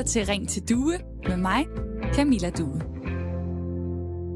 [0.00, 1.66] lytter til Ring til Due med mig,
[2.14, 2.82] Camilla Due.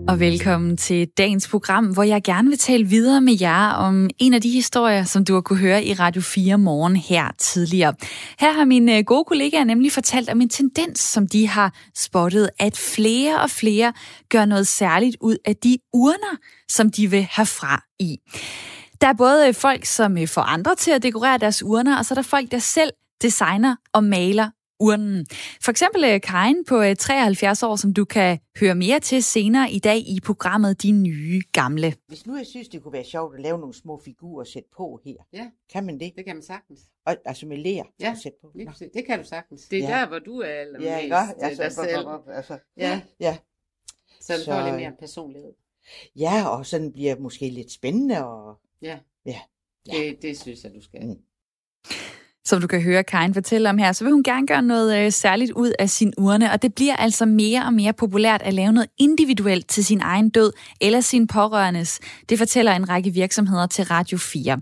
[0.09, 4.35] Og velkommen til dagens program, hvor jeg gerne vil tale videre med jer om en
[4.35, 7.95] af de historier, som du har kunne høre i Radio 4 morgen her tidligere.
[8.39, 12.51] Her har mine øh, gode kollegaer nemlig fortalt om en tendens, som de har spottet,
[12.59, 13.93] at flere og flere
[14.31, 16.37] gør noget særligt ud af de urner,
[16.69, 18.17] som de vil have fra i.
[19.01, 22.05] Der er både øh, folk, som øh, får andre til at dekorere deres urner, og
[22.05, 22.91] så er der folk, der selv
[23.23, 25.27] designer og maler urnen.
[25.65, 29.71] For eksempel øh, Karin på 73 øh, år, som du kan høre mere til senere
[29.73, 31.95] i dag i programmet De Nye Gamle.
[32.09, 34.69] Hvis nu jeg synes, det kunne være sjovt at lave nogle små figurer og sætte
[34.77, 36.13] på her, Ja, kan man det?
[36.17, 36.81] det kan man sagtens.
[37.07, 38.51] Og, altså med ler Ja, at sætte på?
[38.55, 38.73] Lige Nå.
[38.95, 39.69] Det kan du sagtens.
[39.69, 40.01] Det er Ja.
[40.01, 41.17] der, hvor du er allermest Ja, ikke?
[41.17, 42.09] øh, Altså, dig selv.
[42.29, 43.37] altså, Ja, ja.
[44.21, 45.53] så du får lidt mere personlighed.
[46.17, 48.27] ja, og sådan bliver måske lidt spændende.
[48.27, 48.59] Og...
[48.83, 48.99] Ja.
[49.27, 49.39] Ja.
[49.87, 51.07] Det, det synes jeg, du skal.
[51.07, 51.17] Mm.
[52.47, 55.13] Som du kan høre Karin fortælle om her, så vil hun gerne gøre noget øh,
[55.13, 58.73] særligt ud af sin urne, og det bliver altså mere og mere populært at lave
[58.73, 62.01] noget individuelt til sin egen død eller sin pårørendes.
[62.29, 64.61] Det fortæller en række virksomheder til Radio 4.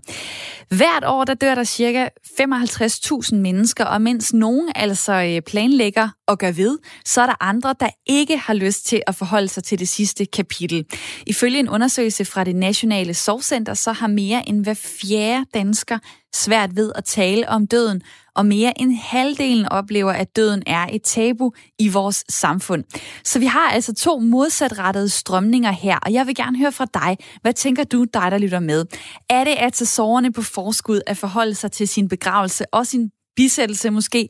[0.67, 2.07] Hvert år der dør der cirka
[2.41, 7.75] 55.000 mennesker, og mens nogen altså øh, planlægger og gør ved, så er der andre,
[7.79, 10.85] der ikke har lyst til at forholde sig til det sidste kapitel.
[11.27, 15.99] Ifølge en undersøgelse fra det Nationale Sorgcenter, så har mere end hver fjerde dansker
[16.35, 18.01] svært ved at tale om døden,
[18.35, 22.83] og mere end halvdelen oplever, at døden er et tabu i vores samfund.
[23.23, 27.17] Så vi har altså to modsatrettede strømninger her, og jeg vil gerne høre fra dig.
[27.41, 28.85] Hvad tænker du, dig der lytter med?
[29.29, 33.09] Er det at tage sårene på forskud at forholde sig til sin begravelse og sin
[33.35, 34.29] bisættelse måske?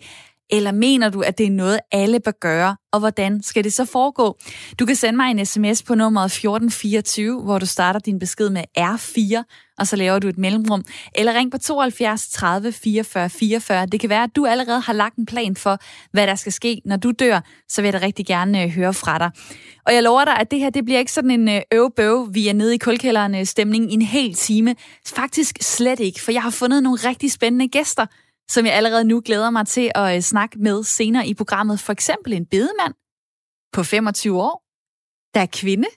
[0.54, 3.86] Eller mener du, at det er noget, alle bør gøre, og hvordan skal det så
[3.86, 4.38] foregå?
[4.80, 8.64] Du kan sende mig en sms på nummeret 1424, hvor du starter din besked med
[8.80, 9.44] R4,
[9.78, 10.84] og så laver du et mellemrum.
[11.16, 13.86] Eller ring på 72 30 44 44.
[13.86, 15.78] Det kan være, at du allerede har lagt en plan for,
[16.12, 17.40] hvad der skal ske, når du dør.
[17.70, 19.32] Så vil jeg da rigtig gerne øh, høre fra dig.
[19.86, 22.48] Og jeg lover dig, at det her det bliver ikke sådan en øh, øvebøv, vi
[22.48, 24.76] er nede i kulkælderen øh, stemning i en hel time.
[25.08, 28.06] Faktisk slet ikke, for jeg har fundet nogle rigtig spændende gæster,
[28.53, 31.80] som jeg allerede nu glæder mig til at øh, snakke med senere i programmet.
[31.80, 32.93] For eksempel en bedemand
[33.73, 34.64] på 25 år,
[35.33, 35.87] der er kvinde.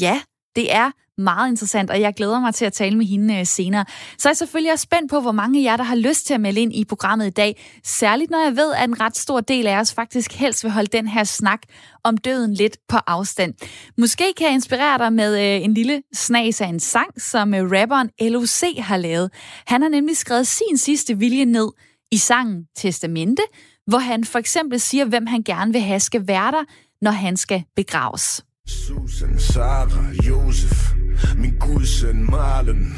[0.00, 0.20] Ja,
[0.56, 0.90] det er
[1.20, 3.84] meget interessant, og jeg glæder mig til at tale med hende øh, senere.
[4.18, 6.34] Så er jeg selvfølgelig også spændt på, hvor mange af jer, der har lyst til
[6.34, 7.80] at melde ind i programmet i dag.
[7.84, 10.88] Særligt når jeg ved, at en ret stor del af os faktisk helst vil holde
[10.98, 11.60] den her snak
[12.04, 13.54] om døden lidt på afstand.
[13.98, 18.10] Måske kan jeg inspirere dig med øh, en lille snas af en sang, som rapperen
[18.20, 19.30] LOC har lavet.
[19.66, 21.68] Han har nemlig skrevet sin sidste vilje ned
[22.12, 23.42] i sangen Testamente,
[23.86, 26.64] hvor han for eksempel siger, hvem han gerne vil have skal være der,
[27.02, 28.44] når han skal begraves.
[28.66, 30.92] Susan, Sarah, Josef,
[31.36, 32.96] min gudsøn Marlen.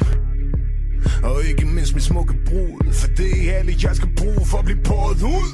[1.23, 4.65] Og ikke mindst min smukke brud, for det er alle, jeg skal bruge for at
[4.65, 5.49] blive båret ud.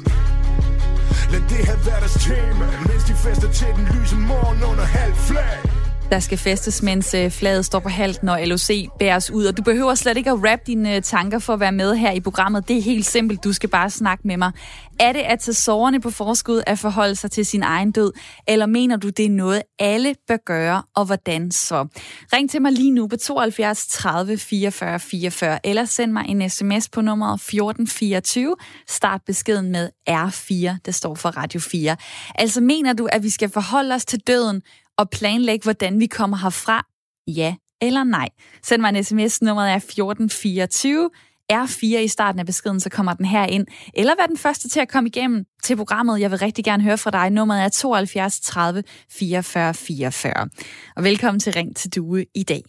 [1.32, 5.14] Lad det her være deres tema, mens de fester til den lyse morgen under halv
[5.14, 5.79] flag.
[6.10, 9.44] Der skal festes, mens øh, flaget står på halvt, når LOC bæres ud.
[9.44, 12.12] Og du behøver slet ikke at rappe dine øh, tanker for at være med her
[12.12, 12.68] i programmet.
[12.68, 13.44] Det er helt simpelt.
[13.44, 14.52] Du skal bare snakke med mig.
[15.00, 18.12] Er det at tage sårene på forskud at forholde sig til sin egen død?
[18.48, 21.86] Eller mener du, det er noget, alle bør gøre, og hvordan så?
[22.32, 26.88] Ring til mig lige nu på 72 30 44 44, eller send mig en sms
[26.88, 28.56] på nummeret 1424.
[28.88, 31.96] Start beskeden med R4, det står for Radio 4.
[32.34, 34.62] Altså mener du, at vi skal forholde os til døden,
[35.00, 36.86] og planlægge, hvordan vi kommer herfra?
[37.26, 38.28] Ja eller nej?
[38.62, 41.10] Send mig en sms, nummeret er 1424.
[41.52, 43.66] R4 i starten af beskeden, så kommer den her ind.
[43.94, 46.20] Eller vær den første til at komme igennem til programmet.
[46.20, 47.30] Jeg vil rigtig gerne høre fra dig.
[47.30, 50.48] Nummeret er 72 30 44 44.
[50.96, 52.62] Og velkommen til Ring til Due i dag.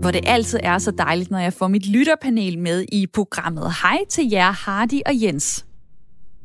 [0.00, 3.72] Hvor det altid er så dejligt, når jeg får mit lytterpanel med i programmet.
[3.82, 5.64] Hej til jer, Hardy og Jens.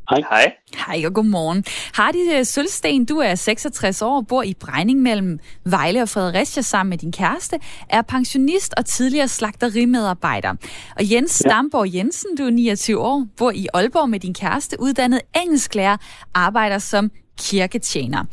[0.10, 0.22] Hej.
[0.30, 0.54] Hej.
[0.88, 1.64] Hej og godmorgen.
[1.94, 6.98] Hardy Sølsten, du er 66 år, bor i Brejning mellem Vejle og Fredericia sammen med
[6.98, 10.50] din kæreste, er pensionist og tidligere slagterimedarbejder.
[10.96, 11.50] Og Jens ja.
[11.50, 15.98] Stamborg Jensen, du er 29 år, bor i Aalborg med din kæreste, uddannet engelsklærer,
[16.34, 18.24] arbejder som kirketjener.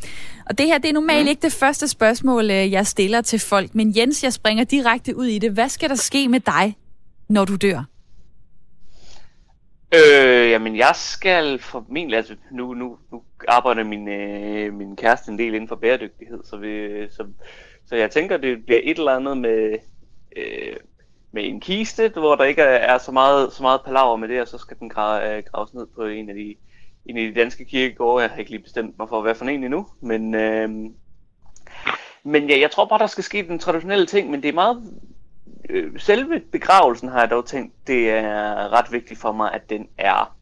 [0.47, 3.75] Og det her, det er normalt ikke det første spørgsmål, øh, jeg stiller til folk,
[3.75, 5.53] men Jens, jeg springer direkte ud i det.
[5.53, 6.77] Hvad skal der ske med dig,
[7.29, 7.92] når du dør?
[9.95, 15.39] Øh, jamen, jeg skal formentlig, altså nu, nu, nu arbejder min, øh, min kæreste en
[15.39, 17.27] del inden for bæredygtighed, så, vi, øh, så,
[17.87, 19.79] så jeg tænker, det bliver et eller andet med,
[20.37, 20.77] øh,
[21.33, 24.41] med en kiste, hvor der ikke er, er så meget, så meget palaver med det,
[24.41, 26.55] og så skal den gra, øh, graves ned på en af de,
[27.07, 28.23] en af de danske kirkegårde.
[28.23, 30.71] Jeg har ikke lige bestemt mig for, hvad for en endnu, men, øh,
[32.25, 34.83] men ja, jeg tror bare, der skal ske den traditionelle ting, men det er meget
[35.71, 39.87] øh, selve begravelsen har jeg dog tænkt, det er ret vigtigt for mig, at den
[39.99, 40.37] er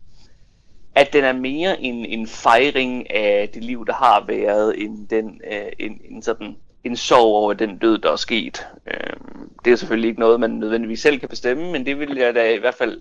[0.94, 5.40] at den er mere en, en fejring af det liv, der har været, end den,
[5.52, 8.66] øh, en, en sådan en sorg over den død, der er sket.
[8.86, 9.16] Øh,
[9.64, 12.54] det er selvfølgelig ikke noget, man nødvendigvis selv kan bestemme, men det vil jeg da
[12.54, 13.00] i hvert fald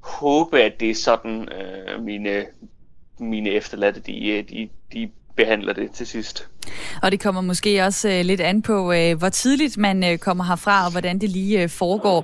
[0.00, 2.46] håbe, at det er sådan, øh, mine,
[3.18, 6.50] mine efterladte, de, øh, de, de behandler det til sidst.
[7.02, 10.44] Og det kommer måske også øh, lidt an på, øh, hvor tidligt man øh, kommer
[10.44, 12.18] herfra, og hvordan det lige øh, foregår.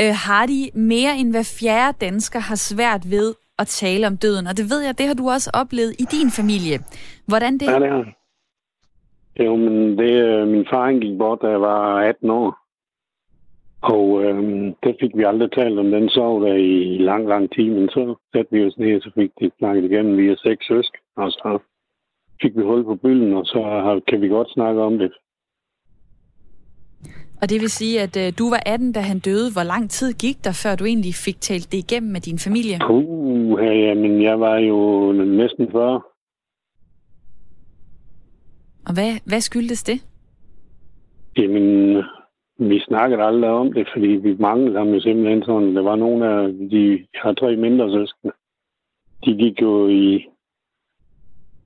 [0.00, 4.46] Øh, har de mere end hver fjerde dansker har svært ved at tale om døden?
[4.46, 6.78] Og det ved jeg, det har du også oplevet i din familie.
[7.26, 7.66] Hvordan det?
[7.66, 8.12] Ja, det har jeg.
[9.46, 12.56] Jo, men det, øh, min far han gik bort, da jeg var 18 år.
[13.82, 17.68] Og øhm, det fik vi aldrig talt om den sorg der i lang, lang tid.
[17.70, 20.16] Men så satte vi os ned, og så fik det snakket igennem.
[20.16, 21.58] Vi er seks søsk, og så
[22.42, 23.60] fik vi hul på bylden, og så
[24.08, 25.12] kan vi godt snakke om det.
[27.42, 29.52] Og det vil sige, at øh, du var 18, da han døde.
[29.52, 32.78] Hvor lang tid gik der, før du egentlig fik talt det igennem med din familie?
[32.86, 36.00] Puh, ja, men jeg var jo næsten 40.
[38.86, 39.98] Og hvad, hvad skyldtes det?
[41.38, 41.96] Jamen,
[42.58, 45.76] vi snakkede aldrig om det, fordi vi manglede ham jo simpelthen sådan.
[45.76, 48.34] Der var nogle af de, jeg har tre mindre søskende.
[49.24, 50.26] De gik jo i,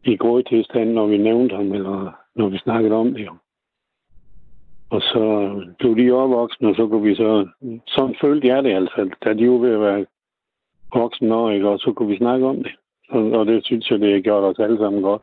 [0.05, 3.29] i god tilstand, når vi nævnte ham, eller når vi snakkede om det.
[4.91, 7.49] Og så blev de opvoksne, og så kunne vi så...
[7.87, 10.07] Sådan følte jeg det altså, da de var ved at være
[10.95, 11.69] voksne år, ikke?
[11.69, 12.73] og så kunne vi snakke om det.
[13.09, 15.23] Og, og det synes jeg, det har gjort os alle sammen godt.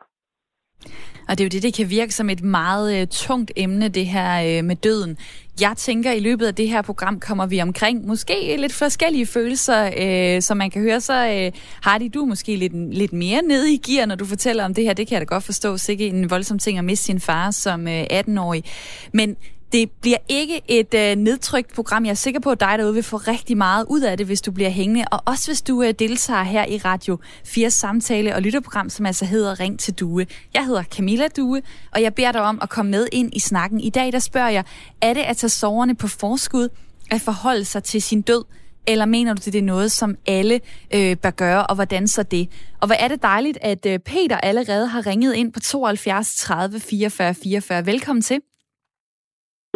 [1.28, 4.06] Og det er jo det, det kan virke som et meget øh, tungt emne, det
[4.06, 5.18] her øh, med døden.
[5.60, 9.90] Jeg tænker, i løbet af det her program kommer vi omkring måske lidt forskellige følelser.
[9.98, 11.52] Øh, som man kan høre, så øh,
[11.82, 14.84] har de du måske lidt, lidt mere nede i gear, når du fortæller om det
[14.84, 14.92] her.
[14.92, 15.76] Det kan jeg da godt forstå.
[15.76, 18.64] Sikke en voldsom ting at miste sin far som øh, 18-årig.
[19.12, 19.36] Men
[19.72, 22.04] det bliver ikke et øh, nedtrykt program.
[22.04, 24.40] Jeg er sikker på, at dig derude vil få rigtig meget ud af det, hvis
[24.40, 25.04] du bliver hængende.
[25.10, 29.24] Og også hvis du øh, deltager her i Radio 4 samtale og lytterprogram, som altså
[29.24, 30.26] hedder Ring til Due.
[30.54, 31.62] Jeg hedder Camilla Due,
[31.92, 33.80] og jeg beder dig om at komme med ind i snakken.
[33.80, 34.64] I dag der spørger jeg,
[35.00, 36.68] er det at tage soverne på forskud
[37.10, 38.44] at forholde sig til sin død?
[38.86, 40.60] Eller mener du, det er noget, som alle
[40.94, 42.48] øh, bør gøre, og hvordan så det?
[42.80, 46.80] Og hvad er det dejligt, at øh, Peter allerede har ringet ind på 72 30
[46.80, 47.86] 44 44.
[47.86, 48.40] Velkommen til.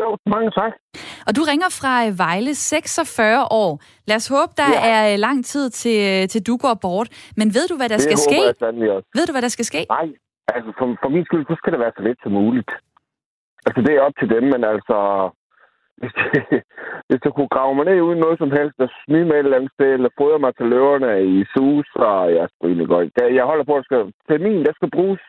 [0.00, 0.72] Jo, mange tak.
[1.26, 3.70] Og du ringer fra øh, Vejle, 46 år.
[4.08, 4.80] Lad os håbe, der ja.
[4.92, 7.08] er øh, lang tid til, øh, til du går bort.
[7.40, 8.40] Men ved du, hvad der det skal ske?
[9.16, 9.80] Ved du, hvad der skal ske?
[9.96, 10.08] Nej,
[10.54, 12.70] altså for, for min skyld, så skal det være så lidt som muligt.
[13.66, 14.98] Altså det er op til dem, men altså...
[16.00, 16.62] Hvis, det,
[17.08, 19.56] hvis du kunne grave mig ned uden noget som helst, og smide med et eller
[19.58, 23.34] andet sted, eller fodre mig til løverne i sus, og jeg skal godt.
[23.38, 25.22] Jeg holder på, at skal, termin, der skal bruges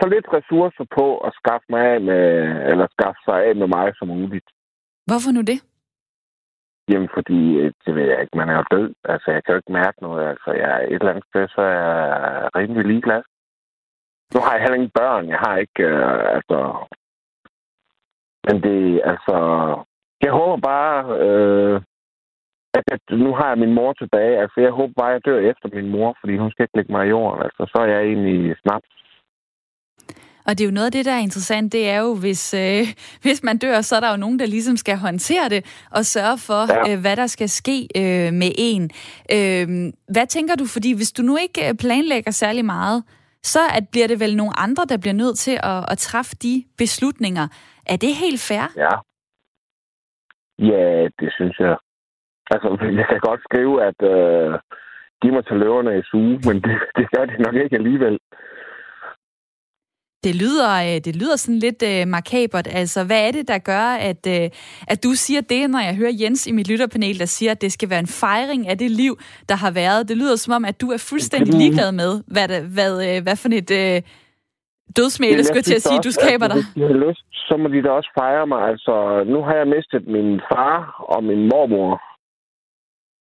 [0.00, 2.24] så lidt ressourcer på at skaffe mig af med,
[2.70, 4.48] eller skaffe sig af med mig som muligt.
[5.06, 5.58] Hvorfor nu det?
[6.90, 8.94] Jamen, fordi, øh, det ved jeg ikke, man er jo død.
[9.04, 10.28] Altså, jeg kan jo ikke mærke noget.
[10.28, 13.22] Altså, jeg er et eller andet sted, så er jeg rimelig ligeglad.
[14.34, 15.28] Nu har jeg heller ingen børn.
[15.28, 16.58] Jeg har ikke, øh, altså...
[18.46, 19.36] Men det, altså...
[20.22, 21.80] Jeg håber bare, øh,
[22.78, 24.40] at, at nu har jeg min mor tilbage.
[24.42, 26.92] Altså, jeg håber bare, at jeg dør efter min mor, fordi hun skal ikke lægge
[26.92, 27.42] mig i jorden.
[27.42, 28.90] Altså, så er jeg egentlig snaps.
[30.50, 32.82] Og det er jo noget af det, der er interessant, det er jo, hvis, øh,
[33.24, 36.38] hvis man dør, så er der jo nogen, der ligesom skal håndtere det og sørge
[36.48, 36.92] for, ja.
[36.92, 38.82] øh, hvad der skal ske øh, med en.
[39.36, 39.66] Øh,
[40.14, 40.64] hvad tænker du?
[40.74, 43.04] Fordi hvis du nu ikke øh, planlægger særlig meget,
[43.42, 46.64] så at bliver det vel nogle andre, der bliver nødt til at, at træffe de
[46.78, 47.46] beslutninger.
[47.86, 48.66] Er det helt fair?
[48.84, 48.94] Ja.
[50.72, 51.76] Ja, det synes jeg.
[52.50, 52.68] Altså,
[53.00, 54.58] jeg kan godt skrive, at øh,
[55.22, 58.18] giv mig til løverne i suge, men det, det gør det nok ikke alligevel.
[60.24, 62.68] Det lyder, øh, det lyder sådan lidt uh, makabert.
[62.70, 64.46] Altså, hvad er det, der gør, at, uh,
[64.88, 67.72] at du siger det, når jeg hører Jens i mit lytterpanel, der siger, at det
[67.72, 70.08] skal være en fejring af det liv, der har været?
[70.08, 73.36] Det lyder som om, at du er fuldstændig ligeglad med, hvad, det, hvad, uh, hvad
[73.36, 74.02] for et uh,
[74.96, 76.56] dødsmæle, skulle jeg til at sige, du skaber dig.
[76.56, 78.62] Hvis de har lyst, så må de da også fejre mig.
[78.72, 78.94] Altså,
[79.32, 80.76] nu har jeg mistet min far
[81.14, 82.00] og min mormor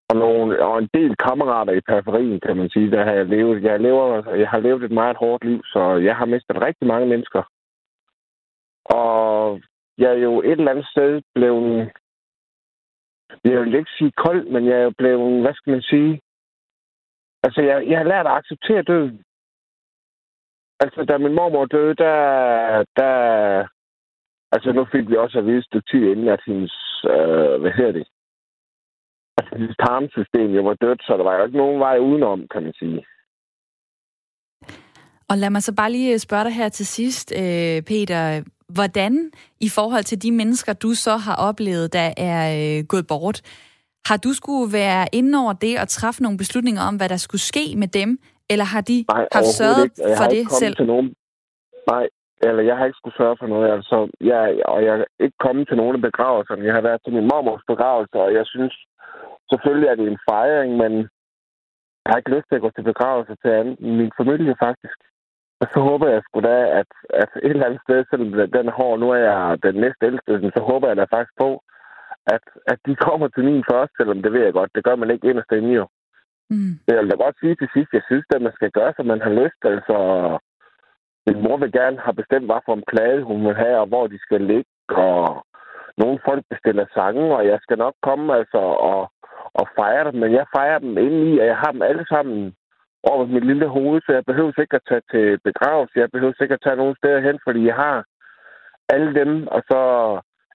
[0.10, 2.92] og, nogle, og en del kammerater i periferien, kan man sige.
[2.92, 6.16] Der har jeg, levet, jeg, lever, jeg har levet et meget hårdt liv, så jeg
[6.16, 7.44] har mistet rigtig mange mennesker.
[8.86, 9.62] Og
[9.98, 11.92] jeg er jo et eller andet sted blevet,
[13.44, 16.22] jeg vil ikke sige kold, men jeg er blevet, hvad skal man sige,
[17.44, 19.24] altså jeg, jeg har lært at acceptere døden.
[20.80, 22.18] Altså, da min mormor døde, der,
[22.96, 23.14] der
[24.52, 27.72] altså nu fik vi også at vide et stykke tid inden, at hendes, øh, hvad
[27.72, 28.08] hedder det,
[29.54, 32.74] hendes tarmsystem jo var dødt, så der var jo ikke nogen vej udenom, kan man
[32.74, 33.06] sige.
[35.30, 38.44] Og lad mig så bare lige spørge dig her til sidst, øh, Peter.
[38.76, 43.38] hvordan i forhold til de mennesker, du så har oplevet, der er øh, gået bort,
[44.10, 47.42] har du skulle være inde over det og træffe nogle beslutninger om, hvad der skulle
[47.42, 48.10] ske med dem,
[48.52, 49.96] eller har de Nej, haft sørget ikke.
[50.02, 50.76] Jeg for har det ikke selv?
[50.76, 51.08] Til nogen.
[51.94, 52.06] Nej,
[52.48, 53.68] eller jeg har ikke skulle sørge for noget.
[53.78, 53.98] Altså,
[54.32, 56.66] jeg, og jeg er ikke kommet til nogen begravelserne.
[56.68, 58.74] Jeg har været til min mormors begravelse, og jeg synes
[59.52, 60.92] selvfølgelig, at det er en fejring, men
[62.02, 65.00] jeg har ikke lyst til at gå til begravelse til anden, min familie faktisk.
[65.62, 66.92] Og så håber jeg sgu da, at,
[67.24, 70.52] at et eller andet sted, selvom den er hård, nu er jeg den næste ældste,
[70.56, 71.50] så håber jeg da faktisk på,
[72.36, 74.72] at, at de kommer til min først, selvom det ved jeg godt.
[74.76, 75.86] Det gør man ikke inderst inde jo.
[76.50, 76.74] Mm.
[76.88, 79.22] Jeg vil da godt sige til sidst, jeg synes, at man skal gøre, som man
[79.22, 79.62] har lyst.
[79.74, 79.98] Altså,
[81.28, 84.08] min mor vil gerne have bestemt, hvad for en plade hun vil have, og hvor
[84.08, 84.72] de skal ligge.
[84.90, 85.46] Og
[85.98, 88.62] nogle folk bestiller sange, og jeg skal nok komme altså,
[88.92, 89.12] og,
[89.62, 90.20] og fejre dem.
[90.24, 92.56] Men jeg fejrer dem indeni, og jeg har dem alle sammen
[93.12, 96.00] over mit lille hoved, så jeg behøver ikke at tage til begravelse.
[96.04, 97.98] Jeg behøver ikke at tage nogen steder hen, fordi jeg har
[98.94, 99.80] alle dem, og så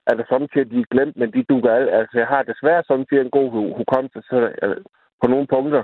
[0.07, 1.91] er det samtidig, at de er glemt, men de dukker alle.
[2.01, 4.77] Altså, jeg har desværre samtidig en god hu- hukommelse så, øh,
[5.23, 5.83] på nogle punkter.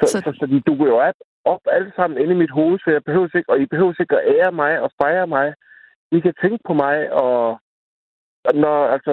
[0.00, 0.30] Så, Så- så...
[0.40, 3.36] Så, de dukker jo op, op alle sammen inde i mit hoved, så jeg behøver
[3.36, 5.54] ikke, og I behøver ikke at ære mig og fejre mig.
[6.12, 7.60] I kan tænke på mig, og
[8.54, 9.12] når, altså,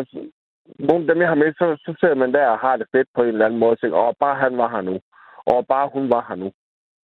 [0.79, 3.07] nogle af dem, jeg har med, så, så sidder man der og har det fedt
[3.15, 4.95] på en eller anden måde, og tænker, åh, bare han var her nu,
[5.45, 6.51] og bare hun var her nu.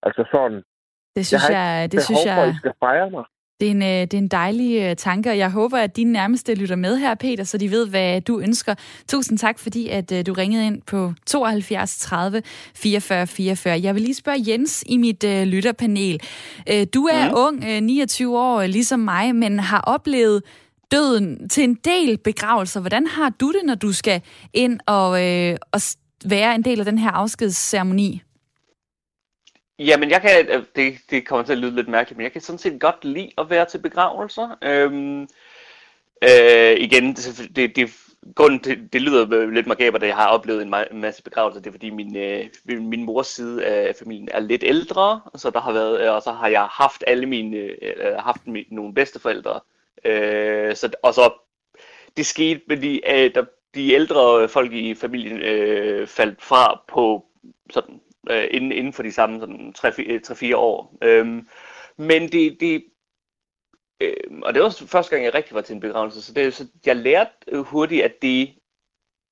[0.04, 0.62] Altså sådan,
[1.16, 3.26] Det synes jeg, ikke det synes behov for, at jeg, I skal fejre mig.
[3.60, 6.12] det er en, øh, det er en dejlig øh, tanke, og jeg håber, at dine
[6.12, 8.76] nærmeste lytter med her, Peter, så de ved, hvad du ønsker.
[9.08, 12.42] Tusind tak, fordi at øh, du ringede ind på 72 30
[12.76, 13.80] 44 44.
[13.84, 16.20] Jeg vil lige spørge Jens i mit øh, lytterpanel.
[16.72, 17.36] Øh, du er mm.
[17.36, 20.44] ung, øh, 29 år, ligesom mig, men har oplevet
[20.92, 22.80] døden til en del begravelser.
[22.80, 24.22] Hvordan har du det, når du skal
[24.54, 25.82] ind og, øh, og
[26.26, 28.22] være en del af den her afskedsceremoni?
[29.80, 32.42] Jamen, jeg kan, øh, det, det kommer til at lyde lidt mærkeligt, men jeg kan
[32.42, 34.58] sådan set godt lide at være til begravelser.
[34.64, 35.22] Øhm,
[36.24, 37.90] øh, igen, det, det, det,
[38.36, 41.74] grunden til, det lyder lidt makabert, at jeg har oplevet en, masse begravelser, det er
[41.74, 46.10] fordi min, øh, min, mors side af familien er lidt ældre, så der har været,
[46.10, 49.60] og så har jeg haft alle mine, øh, haft mine, nogle bedsteforældre,
[50.06, 51.34] øh, så, og så
[52.18, 57.26] det skete med de, øh, der, de ældre folk i familien øh, faldt fra på
[57.70, 60.98] sådan øh, inden, inden for de samme sådan 3-4 øh, år.
[61.04, 61.48] Øhm,
[61.98, 62.86] men det, det
[64.02, 66.54] øh, og det var også første gang, jeg rigtig var til en begravelse, så, det,
[66.54, 68.56] så jeg lærte øh, hurtigt, at det,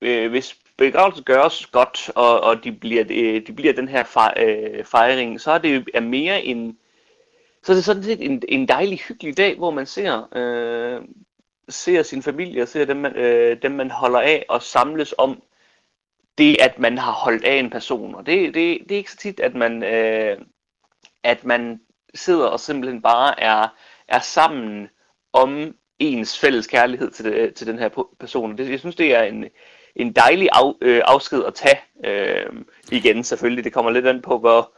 [0.01, 4.83] øh, hvis begravelser gøres godt, og, og de, bliver, øh, de bliver den her øh,
[4.83, 6.77] fejring, så er det er mere en,
[7.63, 11.01] så er det sådan set en, en dejlig, hyggelig dag, hvor man ser, øh,
[11.69, 15.41] ser sin familie, og ser dem man, øh, dem, man holder af, og samles om
[16.37, 18.15] det, at man har holdt af en person.
[18.15, 20.37] Og det, det, det er ikke så tit, at man, øh,
[21.23, 21.81] at man
[22.15, 23.67] sidder og simpelthen bare er,
[24.07, 24.89] er sammen
[25.33, 28.57] om ens fælles kærlighed til, det, til den her person.
[28.57, 29.45] Det, jeg synes, det er en,
[29.95, 31.79] en dejlig af, øh, afsked at tage.
[32.05, 32.53] Øh,
[32.91, 33.63] igen, selvfølgelig.
[33.63, 34.76] Det kommer lidt an på, hvor,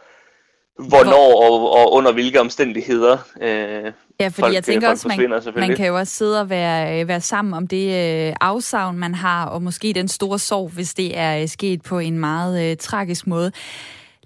[0.87, 5.67] hvornår og, og under hvilke omstændigheder øh, Ja, fordi folk, jeg tænker folk også, man,
[5.67, 9.15] man kan jo også sidde og være, øh, være sammen om det øh, afsavn, man
[9.15, 12.77] har, og måske den store sorg, hvis det er øh, sket på en meget øh,
[12.77, 13.51] tragisk måde.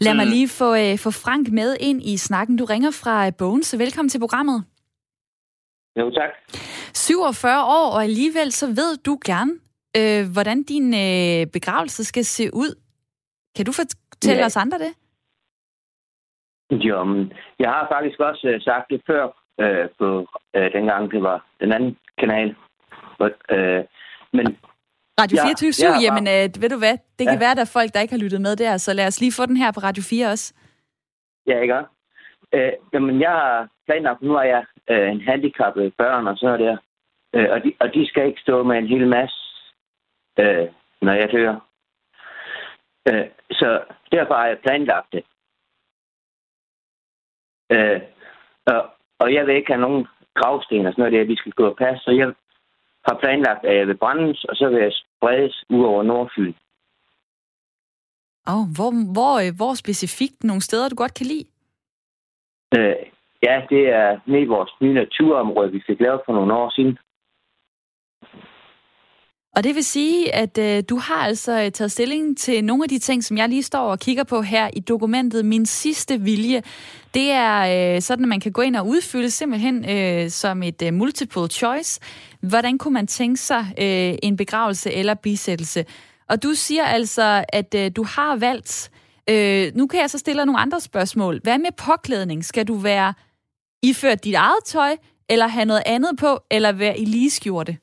[0.01, 0.17] Lad mm.
[0.17, 2.57] mig lige få, øh, få Frank med ind i snakken.
[2.57, 3.77] Du ringer fra øh, Bones.
[3.77, 4.63] Velkommen til programmet.
[5.99, 6.29] Jo, tak.
[6.93, 9.51] 47 år, og alligevel så ved du gerne,
[9.97, 12.75] øh, hvordan din øh, begravelse skal se ud.
[13.55, 14.45] Kan du fortælle Ja.
[14.45, 14.93] os andre det?
[16.77, 17.25] Jo,
[17.59, 19.23] jeg har faktisk også øh, sagt det før,
[19.59, 22.55] øh, på øh, dengang det var den anden kanal.
[23.19, 23.83] But, øh,
[24.33, 24.45] men
[25.21, 27.45] Radio Ja, 24 jeg har bare- jamen øh, ved du hvad, det kan Ja.
[27.45, 29.45] være, der er folk, der ikke har lyttet med der, så lad os lige få
[29.45, 30.53] den her på Radio 4 også.
[31.47, 31.89] ja, ikke også?
[32.53, 36.57] Øh, jamen, jeg har planlagt, nu er jeg øh, en handicappet børn, og så er
[36.57, 36.77] det,
[37.35, 39.35] øh, og, de, og de skal ikke stå med en hel masse,
[40.39, 40.67] øh,
[41.01, 41.55] når jeg dør.
[43.09, 45.23] Øh, så derfor har jeg planlagt det.
[47.75, 48.01] Øh,
[48.65, 48.81] og,
[49.19, 51.77] og jeg vil ikke have nogen gravsten og sådan noget der, de skal gå og
[51.77, 52.27] passe, så jeg
[53.07, 56.53] har planlagt, at jeg vil brændes, og så vil jeg spredes ud over Nordfyn.
[58.51, 61.45] Oh, hvor, hvor, øh, hvor specifikt nogle steder, du godt kan lide?
[62.77, 62.95] Øh,
[63.47, 66.97] ja, det er nede i vores nye naturområde, vi fik lavet for nogle år siden.
[69.55, 72.89] Og det vil sige, at øh, du har altså øh, taget stilling til nogle af
[72.89, 76.63] de ting, som jeg lige står og kigger på her i dokumentet Min sidste vilje.
[77.13, 80.81] Det er øh, sådan, at man kan gå ind og udfylde simpelthen øh, som et
[80.81, 81.99] øh, multiple choice.
[82.41, 85.85] Hvordan kunne man tænke sig øh, en begravelse eller bisættelse?
[86.29, 88.91] Og du siger altså, at øh, du har valgt...
[89.29, 91.39] Øh, nu kan jeg så stille dig nogle andre spørgsmål.
[91.43, 92.45] Hvad med påklædning?
[92.45, 93.13] Skal du være
[93.83, 94.95] iført dit eget tøj,
[95.29, 97.82] eller have noget andet på, eller være i lige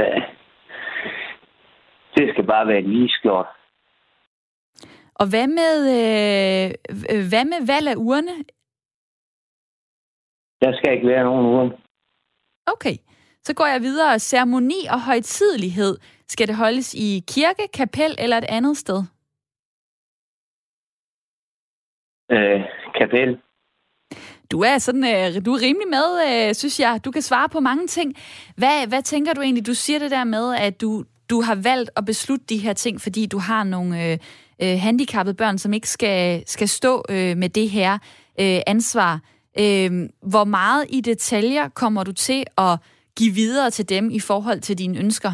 [0.00, 0.22] Øh,
[2.16, 3.46] det skal bare være en lige skjort.
[5.14, 6.68] Og hvad med, øh,
[7.30, 8.34] hvad med valg af urne?
[10.62, 11.72] Der skal ikke være nogen urne.
[12.66, 12.96] Okay,
[13.42, 14.18] så går jeg videre.
[14.18, 15.98] Ceremoni og højtidelighed.
[16.28, 19.00] Skal det holdes i kirke, kapel eller et andet sted?
[22.30, 22.60] Øh,
[22.94, 23.40] kapel.
[24.52, 27.00] Du er sådan, øh, du er rimelig med, øh, synes jeg.
[27.04, 28.14] Du kan svare på mange ting.
[28.56, 29.66] Hvad, hvad tænker du egentlig?
[29.66, 33.00] Du siger det der med, at du, du har valgt at beslutte de her ting,
[33.00, 34.18] fordi du har nogle øh,
[34.62, 37.92] øh, handicappede børn, som ikke skal, skal stå øh, med det her
[38.40, 39.20] øh, ansvar.
[39.62, 39.90] Øh,
[40.32, 42.74] hvor meget i detaljer kommer du til at
[43.18, 45.32] give videre til dem i forhold til dine ønsker?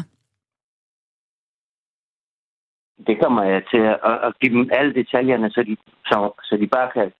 [3.07, 6.67] Det kommer jeg til at, at give dem alle detaljerne, så de, så, så de
[6.67, 7.11] bare kan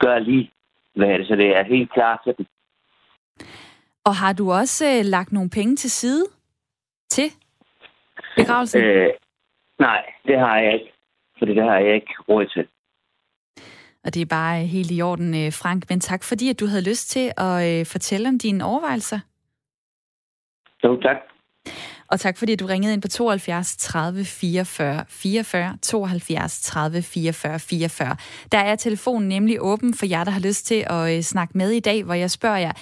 [0.00, 0.50] gøre lige,
[0.96, 2.46] hvad er det, så det er helt klart til dem.
[4.04, 6.24] Og har du også øh, lagt nogle penge til side
[7.10, 7.28] til
[8.36, 8.82] begravelsen?
[8.82, 9.10] Øh,
[9.78, 10.92] nej, det har jeg ikke,
[11.38, 12.66] for det har jeg ikke råd til.
[14.04, 15.90] Og det er bare helt i orden, øh, Frank.
[15.90, 19.18] Men tak fordi, at du havde lyst til at øh, fortælle om dine overvejelser.
[20.84, 21.16] Jo, tak.
[22.08, 28.16] Og tak fordi du ringede ind på 72 30 44 44 72 30 44 44.
[28.52, 31.70] Der er telefonen nemlig åben for jer, der har lyst til at øh, snakke med
[31.70, 32.72] i dag, hvor jeg spørger jer,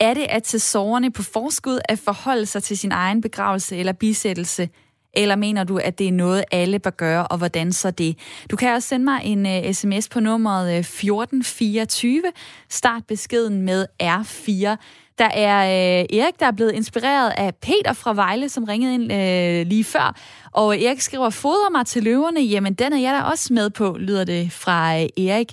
[0.00, 3.92] er det at tage sårene på forskud at forholde sig til sin egen begravelse eller
[3.92, 4.68] bisættelse?
[5.16, 8.18] Eller mener du, at det er noget, alle bør gøre, og hvordan så det?
[8.50, 12.22] Du kan også sende mig en øh, uh, sms på nummeret øh, 1424.
[12.68, 14.76] Start beskeden med R4.
[15.18, 19.12] Der er øh, Erik, der er blevet inspireret af Peter fra Vejle, som ringede ind
[19.12, 20.16] øh, lige før.
[20.52, 22.40] Og Erik skriver, fodrer mig til løverne.
[22.40, 25.52] Jamen, den er jeg da også med på, lyder det fra øh, Erik.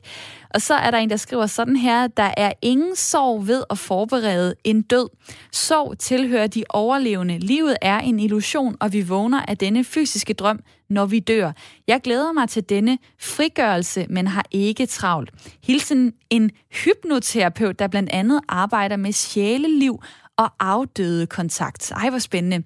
[0.54, 3.78] Og så er der en, der skriver sådan her, der er ingen sorg ved at
[3.78, 5.10] forberede en død.
[5.52, 7.40] Sorg tilhører de overlevende.
[7.40, 10.60] Livet er en illusion, og vi vågner af denne fysiske drøm,
[10.92, 11.52] når vi dør.
[11.88, 15.32] Jeg glæder mig til denne frigørelse, men har ikke travlt.
[15.64, 20.02] Hilsen en hypnoterapeut, der blandt andet arbejder med sjæleliv
[20.42, 21.92] og afdøde kontakt.
[21.92, 22.64] Ej, hvor spændende.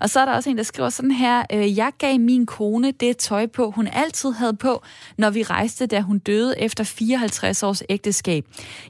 [0.00, 2.90] Og så er der også en, der skriver sådan her, øh, jeg gav min kone
[2.90, 4.82] det tøj på, hun altid havde på,
[5.18, 8.44] når vi rejste, da hun døde efter 54 års ægteskab.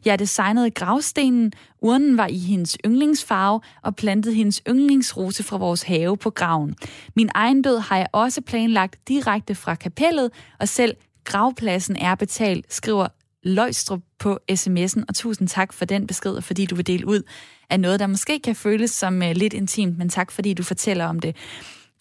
[0.05, 6.17] Jeg designede gravstenen, urnen var i hendes yndlingsfarve og plantede hendes yndlingsrose fra vores have
[6.17, 6.75] på graven.
[7.17, 12.75] Min egen død har jeg også planlagt direkte fra kapellet, og selv gravpladsen er betalt,
[12.75, 13.07] skriver
[13.43, 17.23] Løjstrup på sms'en, og tusind tak for den besked, og fordi du vil dele ud
[17.71, 21.07] af noget, der måske kan føles som øh, lidt intimt, men tak fordi du fortæller
[21.07, 21.37] om det.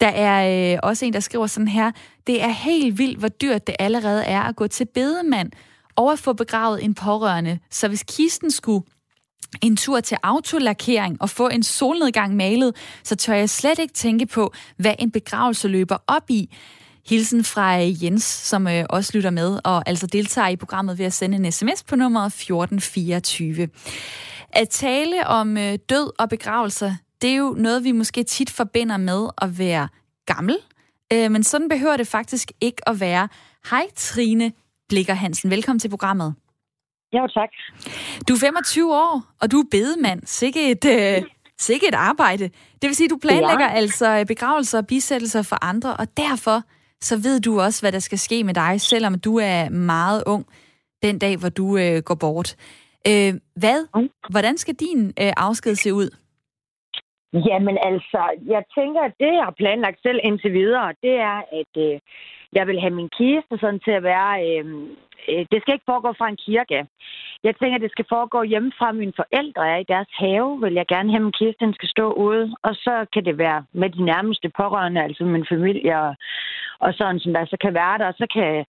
[0.00, 1.92] Der er øh, også en, der skriver sådan her,
[2.26, 5.52] det er helt vildt, hvor dyrt det allerede er at gå til bedemand
[5.96, 7.58] og at få begravet en pårørende.
[7.70, 8.84] Så hvis kisten skulle
[9.62, 14.26] en tur til autolakering og få en solnedgang malet, så tør jeg slet ikke tænke
[14.26, 16.50] på, hvad en begravelse løber op i.
[17.06, 21.06] Hilsen fra øh, Jens, som øh, også lytter med og altså deltager i programmet ved
[21.06, 23.68] at sende en sms på nummeret 1424.
[24.52, 28.96] At tale om øh, død og begravelser, det er jo noget, vi måske tit forbinder
[28.96, 29.88] med at være
[30.26, 30.56] gammel.
[31.12, 33.28] Men sådan behøver det faktisk ikke at være.
[33.70, 34.52] Hej Trine
[34.88, 36.34] Blikker Hansen, velkommen til programmet.
[37.12, 37.48] Jo, tak.
[38.28, 40.22] Du er 25 år, og du er bedemand.
[40.26, 41.22] Sikke et, øh,
[41.58, 42.44] sikke et arbejde.
[42.82, 43.72] Det vil sige, du planlægger ja.
[43.72, 46.62] altså begravelser og bisættelser for andre, og derfor
[47.00, 50.46] så ved du også, hvad der skal ske med dig, selvom du er meget ung
[51.02, 52.56] den dag, hvor du øh, går bort.
[53.10, 53.32] Øh,
[53.62, 53.78] hvad?
[54.30, 56.10] Hvordan skal din øh, afsked se ud?
[57.32, 58.22] Jamen altså,
[58.54, 62.00] jeg tænker, at det, jeg har planlagt selv indtil videre, det er, at øh,
[62.52, 64.32] jeg vil have min kiste sådan til at være...
[64.48, 64.64] Øh,
[65.30, 66.86] øh, det skal ikke foregå fra en kirke.
[67.44, 70.60] Jeg tænker, at det skal foregå hjemme fra mine forældre er i deres have.
[70.62, 72.56] Vil jeg gerne have min kiste, den skal stå ude.
[72.62, 76.14] Og så kan det være med de nærmeste pårørende, altså min familie og,
[76.84, 78.12] og sådan, som der så kan være der.
[78.12, 78.64] Så kan,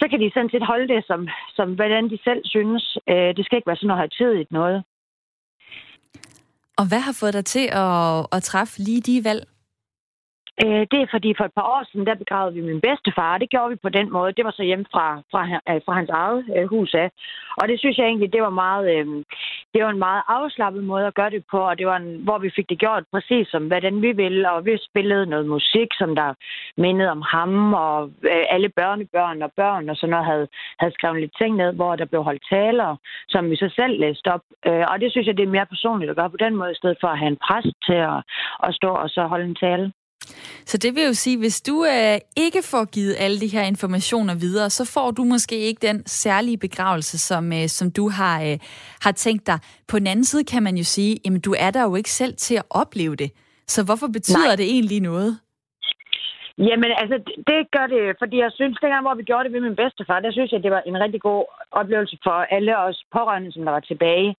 [0.00, 2.98] så kan de sådan set holde det, som, som hvordan de selv synes.
[3.10, 4.84] Øh, det skal ikke være sådan noget højtidigt noget.
[6.80, 9.42] Og hvad har fået dig til at, at træffe lige de valg?
[10.62, 13.38] Øh, det er fordi for et par år siden, der begravede vi min bedstefar.
[13.38, 14.32] Det gjorde vi på den måde.
[14.32, 17.10] Det var så hjemme fra, fra, øh, fra hans eget øh, hus af.
[17.60, 19.06] Og det synes jeg egentlig, det var, meget, øh,
[19.74, 21.58] det var en meget afslappet måde at gøre det på.
[21.58, 24.52] Og det var en, hvor vi fik det gjort præcis som, hvordan vi ville.
[24.52, 26.34] Og vi spillede noget musik, som der
[26.76, 27.74] mindede om ham.
[27.74, 30.46] Og øh, alle børnebørn og børn og sådan noget havde,
[30.78, 32.96] havde skrevet lidt ting ned, hvor der blev holdt taler,
[33.28, 34.44] som vi så selv læste op.
[34.66, 36.80] Øh, og det synes jeg, det er mere personligt at gøre på den måde, i
[36.80, 38.18] stedet for at have en præst til at,
[38.66, 39.92] at stå og så holde en tale.
[40.64, 44.34] Så det vil jo sige, hvis du øh, ikke får givet alle de her informationer
[44.34, 48.58] videre, så får du måske ikke den særlige begravelse, som, øh, som du har, øh,
[49.02, 49.58] har tænkt dig.
[49.88, 52.34] På den anden side kan man jo sige, jamen du er der jo ikke selv
[52.36, 53.30] til at opleve det.
[53.66, 54.56] Så hvorfor betyder Nej.
[54.56, 55.38] det egentlig noget?
[56.58, 57.16] Jamen, altså,
[57.50, 60.32] det gør det, fordi jeg synes, dengang, hvor vi gjorde det ved min bedstefar, der
[60.32, 61.44] synes jeg, det var en rigtig god
[61.80, 64.30] oplevelse for alle os pårørende, som der var tilbage.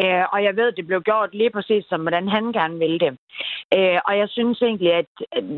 [0.00, 3.12] Øh, og jeg ved, det blev gjort lige præcis som, hvordan han gerne ville det.
[3.76, 5.10] Øh, og jeg synes egentlig, at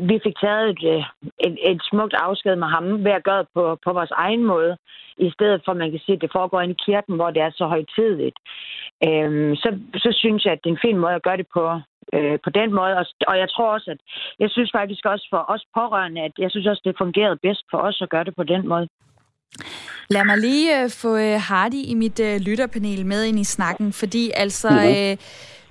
[0.09, 1.03] vi fik taget et, øh,
[1.45, 4.77] et, et smukt afsked med ham ved at gøre det på, på vores egen måde,
[5.17, 7.51] i stedet for, at man kan sige, at det foregår i kirken, hvor det er
[7.53, 8.37] så højtidligt.
[9.07, 11.63] Øh, så, så synes jeg, at det er en fin måde at gøre det på,
[12.13, 12.93] øh, på den måde.
[13.01, 13.99] Og, og jeg tror også, at
[14.39, 17.77] jeg synes faktisk også for os pårørende, at jeg synes også, det fungerede bedst for
[17.77, 18.87] os at gøre det på den måde.
[20.09, 23.93] Lad mig lige øh, få øh, Hardy i mit øh, lytterpanel med ind i snakken,
[23.93, 24.69] fordi altså...
[24.69, 25.11] Mm-hmm.
[25.11, 25.17] Øh,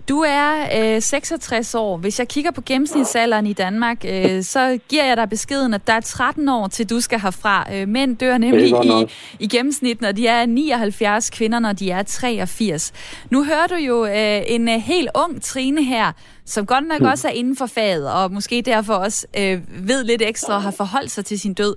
[0.08, 1.96] du er øh, 66 år.
[1.96, 5.92] Hvis jeg kigger på gennemsnitsalderen i Danmark, øh, så giver jeg dig beskeden, at der
[5.92, 7.74] er 13 år til du skal herfra.
[7.74, 9.06] Øh, mænd dør nemlig i,
[9.40, 12.92] i gennemsnit, når de er 79, kvinder når de er 83.
[13.30, 16.12] Nu hører du jo øh, en øh, helt ung Trine her,
[16.44, 17.06] som godt nok mm.
[17.06, 20.70] også er inden for faget, og måske derfor også øh, ved lidt ekstra og har
[20.70, 21.76] forholdt sig til sin død.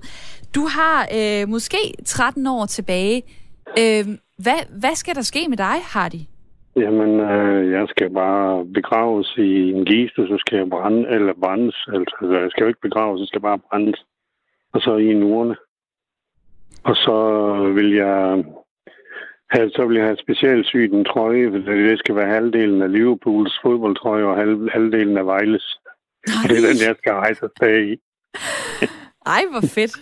[0.56, 3.24] Du har øh, måske 13 år tilbage.
[3.80, 4.06] Øh,
[4.38, 6.22] hvad, hvad skal der ske med dig, Hardy?
[6.76, 11.76] Jamen, øh, jeg skal bare begraves i en giste, så skal jeg brænde, eller brændes.
[11.88, 14.00] Altså, jeg skal jo ikke begraves, så skal jeg bare brændes.
[14.74, 15.56] Og så i en urne.
[16.84, 17.18] Og så
[17.76, 18.44] vil jeg
[19.50, 22.92] have, så vil jeg have specielt sygt en trøje, for det skal være halvdelen af
[22.92, 25.80] Liverpools fodboldtrøje og halv, halvdelen af Vejles.
[26.28, 26.48] Nej.
[26.48, 27.96] Det er den, jeg skal rejse afsted i.
[29.26, 29.94] Ej, hvor fedt.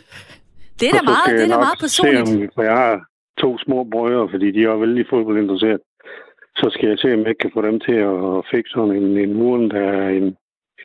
[0.80, 2.28] Det er da meget, det er da meget personligt.
[2.28, 2.96] Se, om, for jeg har
[3.38, 5.82] to små brødre, fordi de er vældig fodboldinteresseret
[6.56, 9.34] så skal jeg se, om jeg kan få dem til at fikse sådan en, en
[9.34, 10.36] muren, der er en,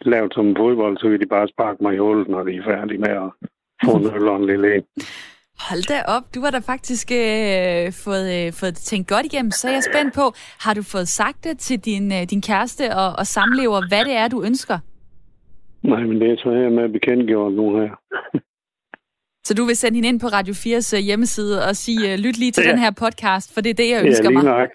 [0.00, 2.98] lavet som fodbold, så kan de bare sparke mig i hullet, når de er færdige
[2.98, 3.30] med at
[3.84, 4.82] få en øl og en lille en.
[5.68, 9.68] Hold da op, du har da faktisk øh, fået, øh, fået tænkt godt igennem, så
[9.68, 10.26] er jeg spændt på,
[10.64, 14.16] har du fået sagt det til din, øh, din kæreste og, og samlever, hvad det
[14.16, 14.78] er, du ønsker?
[15.82, 17.90] Nej, men det er så her med bekendtgjort nu her.
[19.46, 22.38] Så du vil sende hende ind på Radio 4's øh, hjemmeside og sige, øh, lyt
[22.38, 22.70] lige til ja.
[22.70, 24.44] den her podcast, for det er det, jeg ønsker ja, mig.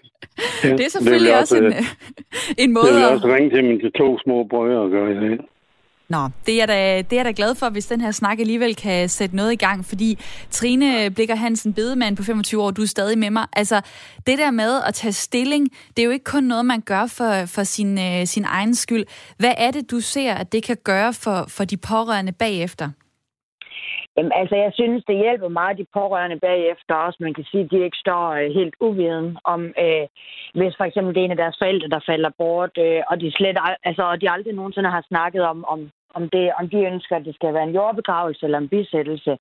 [0.64, 2.94] Ja, det er selvfølgelig det også, også en, øh, en måde at...
[2.94, 5.40] Jeg vil også ringe til mine to små brødre og gøre det.
[6.08, 9.08] Nå, det er, da, det er da glad for, hvis den her snak alligevel kan
[9.08, 10.18] sætte noget i gang, fordi
[10.50, 13.46] Trine Blikker Hansen, bedemand på 25 år, du er stadig med mig.
[13.52, 13.80] Altså,
[14.26, 17.46] det der med at tage stilling, det er jo ikke kun noget, man gør for,
[17.46, 19.04] for sin, sin egen skyld.
[19.38, 22.88] Hvad er det, du ser, at det kan gøre for, for de pårørende bagefter?
[24.16, 27.18] Jamen, altså, jeg synes, det hjælper meget de pårørende bagefter også.
[27.20, 30.06] Man kan sige, at de ikke står øh, helt uviden om, øh,
[30.54, 33.32] hvis for eksempel det er en af deres forældre, der falder bort, øh, og de
[33.32, 37.16] slet, altså, og de aldrig nogensinde har snakket om, om, om, det, om de ønsker,
[37.16, 39.36] at det skal være en jordbegravelse eller en bisættelse.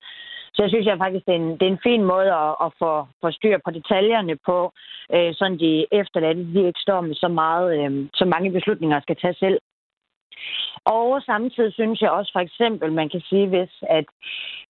[0.53, 2.71] Så jeg synes jeg faktisk, det er en, det er en fin måde at, at
[2.79, 4.71] få, få styr på detaljerne på,
[5.15, 9.15] øh, sådan de efterladte, de ikke står med så meget, øh, så mange beslutninger skal
[9.15, 9.59] tage selv.
[10.85, 14.05] Og samtidig synes jeg også for eksempel, man kan sige, hvis, at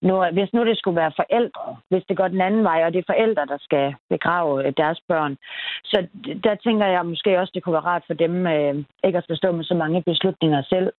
[0.02, 2.98] nu, hvis nu det skulle være forældre, hvis det går den anden vej, og det
[2.98, 5.36] er forældre, der skal begrave øh, deres børn,
[5.84, 6.06] så
[6.44, 9.36] der tænker jeg måske også, det kunne være rart for dem øh, ikke at skal
[9.36, 10.92] stå med så mange beslutninger selv.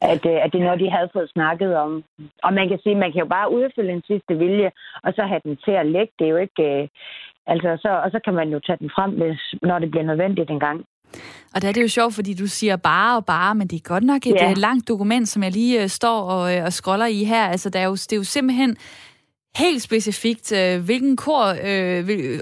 [0.00, 2.04] At, øh, at det er noget, de havde fået snakket om.
[2.42, 4.70] Og man kan sige, man kan jo bare udfylde en sidste vilje,
[5.02, 6.12] og så have den til at lægge.
[6.18, 6.62] Det er jo ikke...
[6.62, 6.88] Øh,
[7.46, 10.50] altså, så, og så kan man jo tage den frem, hvis, når det bliver nødvendigt
[10.50, 10.84] en gang.
[11.54, 13.80] Og der er det jo sjovt, fordi du siger bare og bare, men det er
[13.80, 14.50] godt nok et ja.
[14.50, 17.46] Øh, langt dokument, som jeg lige uh, står og, uh, og scroller i her.
[17.46, 18.76] Altså, der er jo, det er jo simpelthen
[19.56, 21.56] helt specifikt, hvilken kor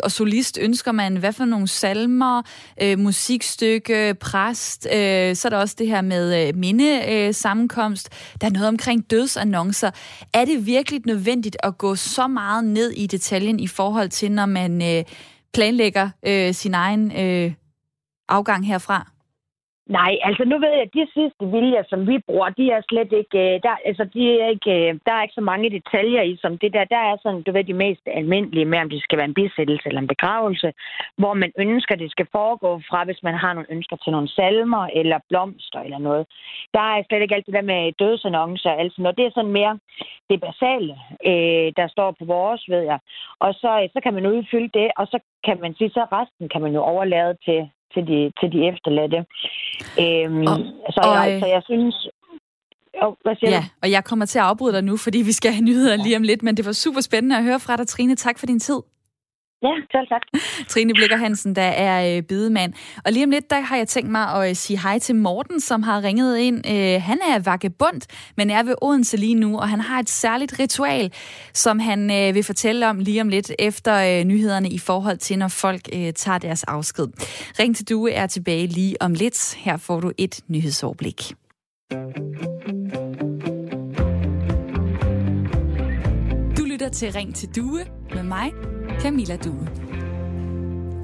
[0.02, 2.42] og solist ønsker man, hvad for nogle salmer,
[2.84, 8.50] uh, musikstykke, præst, så er der også det her med uh, mindesammenkomst, uh, der er
[8.50, 9.90] noget omkring dødsannoncer.
[10.34, 14.46] Er det virkelig nødvendigt at gå så meget ned i detaljen i forhold til, når
[14.46, 15.12] man uh,
[15.54, 16.10] planlægger
[16.52, 17.12] sin egen
[18.28, 19.06] afgang herfra?
[19.88, 23.12] Nej, altså nu ved jeg, at de sidste viljer, som vi bruger, de er slet
[23.20, 26.36] ikke, øh, der, altså de er ikke, øh, der er ikke så mange detaljer i,
[26.42, 29.18] som det der, der er sådan, du ved, de mest almindelige med, om det skal
[29.18, 30.72] være en bisættelse eller en begravelse,
[31.16, 34.84] hvor man ønsker, det skal foregå fra, hvis man har nogle ønsker til nogle salmer
[35.00, 36.26] eller blomster eller noget.
[36.74, 39.12] Der er slet ikke alt det der med dødsannoncer og når.
[39.12, 39.78] Det er sådan mere
[40.30, 40.94] det basale,
[41.30, 42.98] øh, der står på vores, ved jeg.
[43.38, 46.48] Og så, øh, så kan man udfylde det, og så kan man sige, så resten
[46.48, 49.20] kan man jo overlade til, til de, til de efterladte.
[50.04, 50.46] Øhm,
[50.86, 52.08] og, så, og, jeg, så jeg synes...
[53.02, 53.64] Oh, hvad siger ja, du?
[53.82, 56.22] og jeg kommer til at afbryde dig nu, fordi vi skal have nyheder lige om
[56.22, 58.14] lidt, men det var super spændende at høre fra dig, Trine.
[58.16, 58.80] Tak for din tid.
[59.62, 60.22] Ja, selv tak.
[60.68, 62.72] Trine Blikker Hansen, der er øh, bidemand.
[63.04, 65.60] Og lige om lidt, der har jeg tænkt mig at øh, sige hej til Morten,
[65.60, 66.66] som har ringet ind.
[66.66, 68.00] Øh, han er vagabund,
[68.36, 71.12] men er ved Odense lige nu, og han har et særligt ritual,
[71.52, 75.38] som han øh, vil fortælle om lige om lidt efter øh, nyhederne i forhold til,
[75.38, 77.06] når folk øh, tager deres afsked.
[77.60, 79.54] Ring til Due er tilbage lige om lidt.
[79.54, 81.34] Her får du et nyhedsoverblik.
[86.58, 88.52] Du lytter til Ring til Due med mig,
[89.00, 89.68] Camilla Due.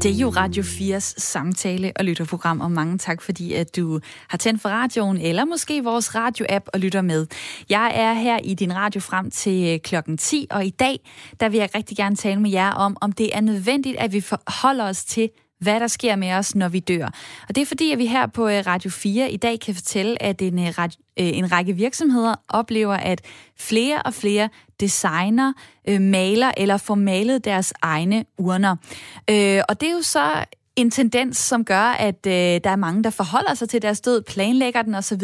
[0.03, 4.38] Det er jo Radio 4's samtale- og lytterprogram, og mange tak, fordi at du har
[4.38, 7.27] tændt for radioen, eller måske vores radio-app og lytter med.
[7.70, 11.01] Jeg er her i din radio frem til øh, klokken 10, og i dag,
[11.40, 14.20] der vil jeg rigtig gerne tale med jer om, om det er nødvendigt, at vi
[14.20, 17.06] forholder os til hvad der sker med os, når vi dør.
[17.48, 20.22] Og det er fordi, at vi her på øh, Radio 4 i dag kan fortælle,
[20.22, 23.20] at en, øh, øh, en række virksomheder oplever, at
[23.58, 24.48] flere og flere
[24.80, 25.52] designer,
[25.98, 28.76] maler eller får malet deres egne urner.
[29.68, 30.44] Og det er jo så
[30.76, 34.22] en tendens, som gør, at øh, der er mange, der forholder sig til deres død,
[34.22, 35.22] planlægger den osv.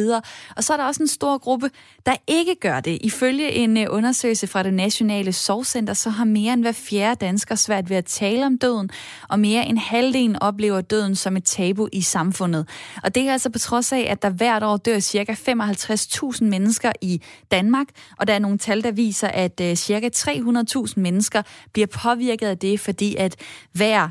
[0.57, 1.71] Og så er der også en stor gruppe,
[2.07, 2.99] der ikke gør det.
[3.01, 7.55] Ifølge en øh, undersøgelse fra det Nationale Sorgcenter, så har mere end hver fjerde dansker
[7.55, 8.91] svært ved at tale om døden,
[9.29, 12.69] og mere end halvdelen oplever døden som et tabu i samfundet.
[13.03, 15.33] Og det er altså på trods af, at der hvert år dør ca.
[15.33, 17.87] 55.000 mennesker i Danmark,
[18.19, 20.11] og der er nogle tal, der viser, at øh, ca.
[20.17, 23.37] 300.000 mennesker bliver påvirket af det, fordi at
[23.73, 24.09] hver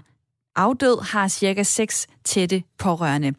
[0.59, 3.33] afdød har cirka seks tætte pårørende.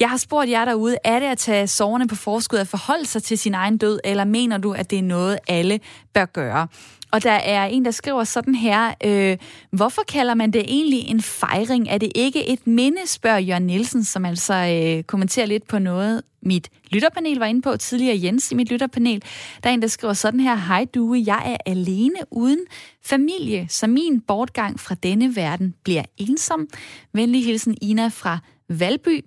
[0.00, 3.22] Jeg har spurgt jer derude, er det at tage soverne på forskud at forholde sig
[3.22, 5.80] til sin egen død, eller mener du, at det er noget, alle
[6.14, 6.68] bør gøre?
[7.16, 9.36] Og der er en, der skriver sådan her, øh,
[9.70, 11.88] hvorfor kalder man det egentlig en fejring?
[11.88, 16.22] Er det ikke et minde, spørger Jørgen Nielsen, som altså øh, kommenterer lidt på noget,
[16.42, 18.18] mit lytterpanel var inde på tidligere.
[18.22, 19.22] Jens i mit lytterpanel.
[19.62, 22.60] Der er en, der skriver sådan her, Hej Due, jeg er alene uden
[23.04, 26.68] familie, så min bortgang fra denne verden bliver ensom.
[27.12, 29.24] Venlig hilsen Ina fra Valby.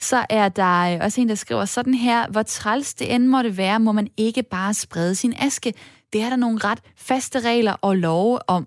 [0.00, 3.56] Så er der øh, også en, der skriver sådan her, hvor træls det end måtte
[3.56, 5.72] være, må man ikke bare sprede sin aske.
[6.12, 8.66] Det er der nogle ret faste regler og love om.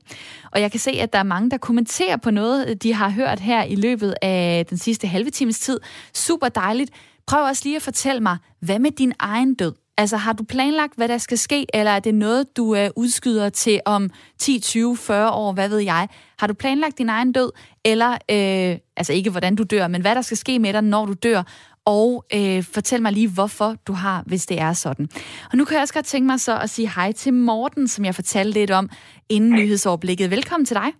[0.51, 3.39] Og jeg kan se, at der er mange, der kommenterer på noget, de har hørt
[3.39, 5.79] her i løbet af den sidste halve times tid.
[6.13, 6.91] Super dejligt.
[7.27, 9.73] Prøv også lige at fortælle mig, hvad med din egen død?
[9.97, 13.49] Altså har du planlagt, hvad der skal ske, eller er det noget, du øh, udskyder
[13.49, 16.07] til om 10, 20, 40 år, hvad ved jeg?
[16.39, 17.51] Har du planlagt din egen død,
[17.85, 21.05] eller, øh, altså ikke hvordan du dør, men hvad der skal ske med dig, når
[21.05, 21.43] du dør?
[21.85, 25.09] Og øh, fortæl mig lige, hvorfor du har, hvis det er sådan.
[25.51, 28.05] Og nu kan jeg også godt tænke mig så at sige hej til Morten, som
[28.05, 28.89] jeg fortalte lidt om
[29.29, 30.31] inden nyhedsoverblikket.
[30.31, 30.93] Velkommen til dig.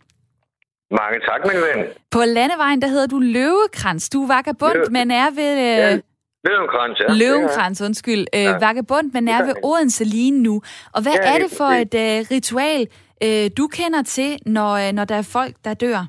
[0.92, 1.86] Mange tak, min ven.
[2.12, 4.10] På landevejen, der hedder du Løvekrans.
[4.10, 4.86] Du er vagabond, Løve.
[4.92, 5.52] men er ved...
[5.52, 6.02] Øh,
[6.48, 7.14] Ja, Løvenkrans, ja.
[7.14, 8.26] Løvenkrans, undskyld.
[8.36, 8.52] Øh, Ja.
[8.58, 9.54] Vagabond, men er ved.
[9.64, 10.62] Odense lige nu.
[10.94, 12.88] Og hvad Ja, er det- det for et øh, ritual,
[13.24, 16.06] øh, du kender til, når, øh, når der er folk, der dør?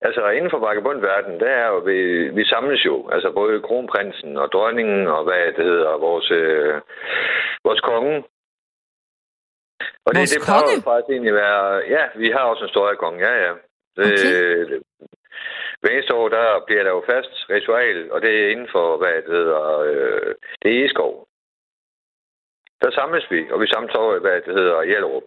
[0.00, 3.08] Altså, inden for vagabundverdenen, der er jo, vi, vi samles jo.
[3.08, 6.80] Altså, både kronprinsen og dronningen og hvad det hedder, vores, øh,
[7.64, 8.24] vores konge.
[10.04, 10.76] Og det, Vores det plejer konge?
[10.76, 11.64] jo faktisk egentlig være...
[11.94, 13.52] Ja, vi har også en stor konge, ja, ja.
[13.96, 14.80] Det, Okay.
[15.80, 19.14] Hver eneste år, der bliver der jo fast ritual, og det er inden for, hvad
[19.14, 21.26] det hedder, øh, det er Eskov.
[22.82, 25.22] Der samles vi, og vi samles over, hvad det hedder, Hjellerup.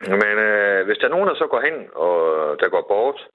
[0.00, 2.16] Men øh, hvis der er nogen, der så går hen, og
[2.60, 3.28] der går bort,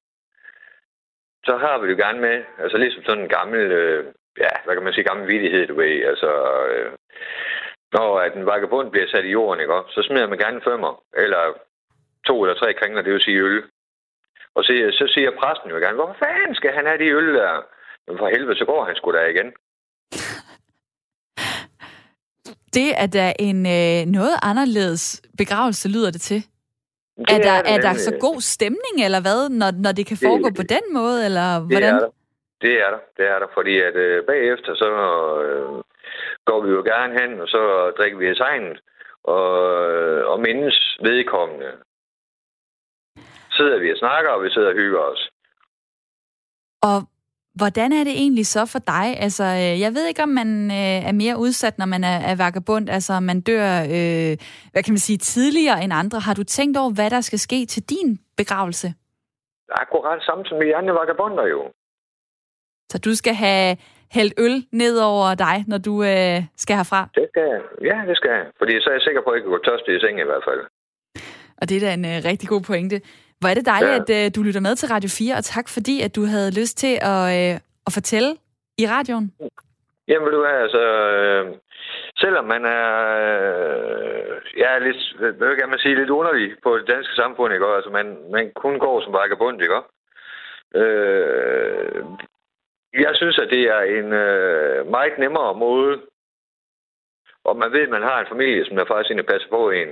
[1.44, 4.04] så har vi det jo gerne med, altså ligesom sådan en gammel, øh,
[4.38, 6.30] ja, hvad kan man sige, gammel vidighed, du ved, altså,
[6.70, 6.92] øh,
[7.92, 11.02] når at en vagabund bliver sat i jorden, ikke, så smider man gerne en femmer,
[11.14, 11.42] eller
[12.26, 13.62] to eller tre kringler, det vil sige øl.
[14.54, 17.66] Og så, så siger præsten jo gerne, hvorfor fanden skal han have de øl der?
[18.06, 19.52] Men for helvede, så går han sgu da igen.
[22.74, 26.46] Det er da en øh, noget anderledes begravelse, lyder det til.
[27.18, 30.16] Det er der, det er der så god stemning, eller hvad, når, når det kan
[30.16, 31.94] Det- foregå på den måde, eller Det hvordan?
[31.94, 32.10] er der.
[32.60, 33.00] Det er der.
[33.16, 33.46] Det er der.
[33.54, 34.88] Fordi at øh, bagefter, så
[35.46, 35.82] øh,
[36.48, 38.78] går vi jo gerne hen, og så drikker vi segnet
[39.24, 39.48] og,
[39.90, 41.70] øh, og mindes vedkommende.
[43.56, 45.30] Sidder vi og snakker, og vi sidder og hygger os.
[46.82, 46.98] Og
[47.60, 49.06] hvordan er det egentlig så for dig?
[49.24, 52.36] Altså, øh, jeg ved ikke, om man øh, er mere udsat, når man er, er
[52.36, 54.32] vagabond, altså man dør, øh,
[54.72, 56.18] hvad kan man sige, tidligere end andre.
[56.20, 58.88] Har du tænkt over, hvad der skal ske til din begravelse?
[59.70, 61.60] Akkurat samme som vi andre vagabonder jo.
[62.90, 63.76] Så du skal have
[64.12, 67.08] hældt øl ned over dig, når du øh, skal herfra.
[67.14, 67.60] Det skal jeg.
[67.90, 68.46] Ja, det skal jeg.
[68.58, 70.44] Fordi så er jeg sikker på, at jeg kan gå tørst i seng i hvert
[70.48, 70.62] fald.
[71.60, 73.00] Og det er da en øh, rigtig god pointe.
[73.40, 74.14] Hvor er det dejligt, Ja.
[74.22, 76.78] at øh, du lytter med til Radio 4, og tak fordi, at du havde lyst
[76.78, 78.30] til at, øh, at fortælle
[78.78, 79.32] i radioen.
[80.08, 80.82] Jamen, du hvad, altså...
[80.82, 81.46] Øh,
[82.18, 82.88] selvom man er,
[83.24, 85.00] øh, jeg er lidt,
[85.38, 87.66] hvad kan man sige, lidt underlig på det danske samfund, ikke?
[87.66, 89.80] Altså, man, man kun går som vagabond, ikke?
[90.74, 92.04] Øh,
[93.06, 96.00] jeg synes, at det er en øh, meget nemmere måde,
[97.44, 99.88] og man ved, at man har en familie, som der faktisk egentlig passer på en.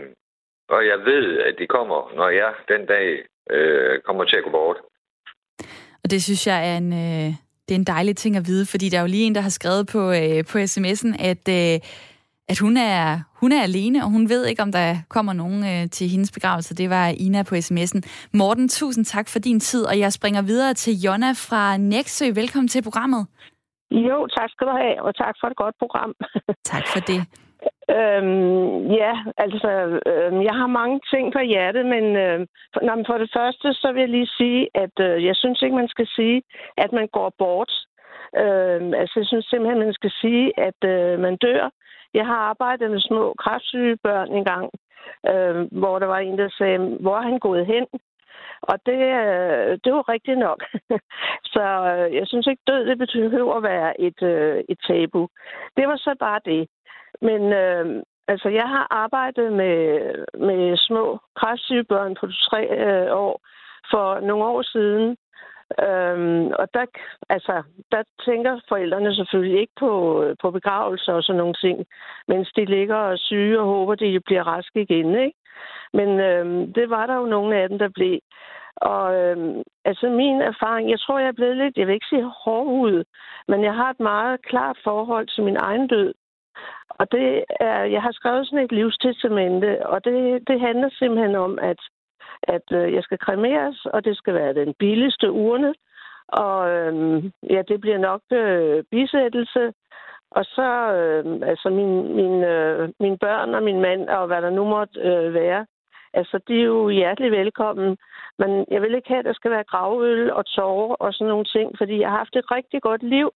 [0.68, 4.50] Og jeg ved, at de kommer, når jeg den dag øh, kommer til at gå
[4.50, 4.76] bort.
[6.04, 7.30] Og det synes jeg er en, øh,
[7.68, 9.48] det er en dejlig ting at vide, fordi der er jo lige en, der har
[9.48, 11.80] skrevet på, øh, på sms'en, at, øh,
[12.48, 15.90] at hun, er, hun er alene, og hun ved ikke, om der kommer nogen øh,
[15.90, 16.74] til hendes begravelse.
[16.74, 18.00] Det var Ina på sms'en.
[18.32, 22.26] Morten, tusind tak for din tid, og jeg springer videre til Jonna fra Nexø.
[22.34, 23.26] Velkommen til programmet.
[23.90, 26.14] Jo, tak skal du have, og tak for et godt program.
[26.72, 27.43] tak for det.
[27.90, 29.70] Øhm, ja, altså,
[30.06, 33.92] øhm, jeg har mange ting på hjertet, men, øhm, for, men for det første, så
[33.92, 36.42] vil jeg lige sige, at øh, jeg synes ikke, man skal sige,
[36.76, 37.72] at man går bort.
[38.36, 41.70] Øhm, altså, jeg synes simpelthen, man skal sige, at øh, man dør.
[42.14, 44.70] Jeg har arbejdet med små kræftsyge børn engang,
[45.30, 47.86] øh, hvor der var en, der sagde, hvor er han gået hen?
[48.62, 50.60] Og det, øh, det var rigtigt nok.
[51.54, 55.28] så øh, jeg synes ikke, død det behøver at være et, øh, et tabu.
[55.76, 56.68] Det var så bare det.
[57.22, 59.78] Men øh, altså, jeg har arbejdet med,
[60.38, 63.40] med små kræftsyge børn på tre øh, år
[63.90, 65.16] for nogle år siden.
[65.86, 66.86] Øhm, og der,
[67.28, 71.86] altså, der tænker forældrene selvfølgelig ikke på, på begravelser og sådan nogle ting,
[72.28, 75.14] mens de ligger og syge og håber, de bliver raske igen.
[75.14, 75.38] Ikke?
[75.92, 78.18] Men øhm, det var der jo nogle af dem, der blev.
[78.76, 82.32] Og øhm, altså min erfaring, jeg tror, jeg er blevet lidt, jeg vil ikke sige
[82.44, 83.04] hårdhud,
[83.48, 86.14] men jeg har et meget klart forhold til min egen død.
[86.88, 91.58] Og det er, jeg har skrevet sådan et livstestamente, og det, det handler simpelthen om,
[91.58, 91.80] at,
[92.42, 95.74] at øh, jeg skal kremeres, og det skal være den billigste urne.
[96.28, 99.72] Og øhm, ja, det bliver nok øh, bisættelse.
[100.30, 104.50] Og så, øh, altså min, min, øh, mine børn og min mand, og hvad der
[104.50, 105.66] nu måtte øh, være,
[106.14, 107.96] altså de er jo hjertelig velkommen.
[108.38, 111.44] Men jeg vil ikke have, at der skal være gravøl og tårer og sådan nogle
[111.44, 113.30] ting, fordi jeg har haft et rigtig godt liv.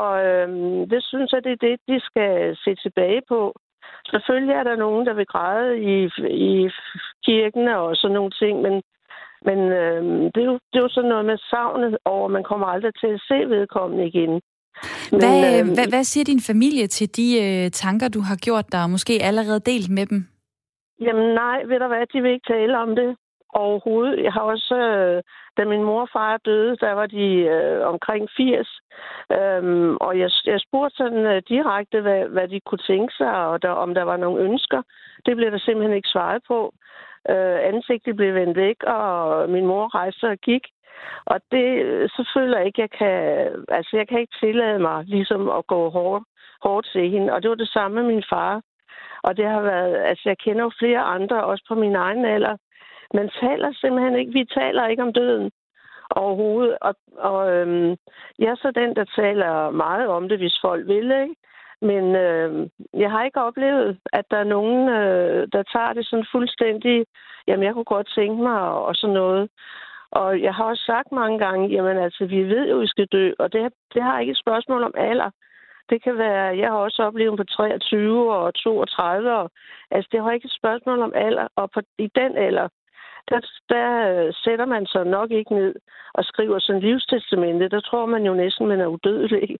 [0.00, 3.54] Og øhm, det synes jeg, det er det, de skal se tilbage på.
[4.10, 5.96] Selvfølgelig er der nogen, der vil græde i,
[6.50, 6.70] i
[7.26, 8.74] kirken og sådan nogle ting, men,
[9.48, 12.66] men øhm, det, er jo, det er jo sådan noget med savnet over, man kommer
[12.66, 14.40] aldrig til at se vedkommende igen.
[15.10, 18.72] Men, hvad, øhm, hvad, hvad siger din familie til de øh, tanker, du har gjort
[18.72, 20.20] dig, og måske allerede delt med dem?
[21.00, 23.16] Jamen nej, ved du hvad, de vil ikke tale om det
[23.54, 24.24] overhovedet.
[24.24, 25.22] Jeg har også, øh,
[25.56, 28.80] da min mor og far døde, der var de øh, omkring 80.
[29.32, 33.62] Øhm, og jeg, jeg spurgte sådan øh, direkte, hvad, hvad de kunne tænke sig, og
[33.62, 34.82] der, om der var nogle ønsker.
[35.26, 36.74] Det blev der simpelthen ikke svaret på.
[37.30, 40.64] Øh, ansigtet blev vendt væk, og min mor rejste og gik.
[41.26, 43.16] Og det, øh, så føler jeg ikke, jeg kan,
[43.68, 46.24] altså jeg kan ikke tillade mig ligesom at gå hårdt,
[46.62, 47.32] hårdt til hende.
[47.32, 48.62] Og det var det samme med min far.
[49.22, 52.56] Og det har været, altså jeg kender jo flere andre, også på min egen alder,
[53.14, 55.50] man taler simpelthen ikke, vi taler ikke om døden
[56.10, 56.78] overhovedet.
[56.80, 57.96] Og, og øhm,
[58.38, 61.34] jeg er så den, der taler meget om det, hvis folk vil, ikke?
[61.80, 66.26] Men øh, jeg har ikke oplevet, at der er nogen, øh, der tager det sådan
[66.32, 67.06] fuldstændig,
[67.46, 69.50] jamen jeg kunne godt tænke mig og, og sådan noget.
[70.10, 73.32] Og jeg har også sagt mange gange, jamen altså, vi ved jo, vi skal dø,
[73.38, 75.30] og det, det har ikke et spørgsmål om alder.
[75.90, 79.50] Det kan være, jeg har også oplevet på 23 og 32, og,
[79.90, 82.68] altså det har ikke et spørgsmål om alder, og på, i den alder,
[83.30, 85.74] der, der øh, sætter man sig nok ikke ned
[86.14, 87.68] og skriver sådan livstestamente.
[87.68, 89.56] Der tror man jo næsten, man er udødelig.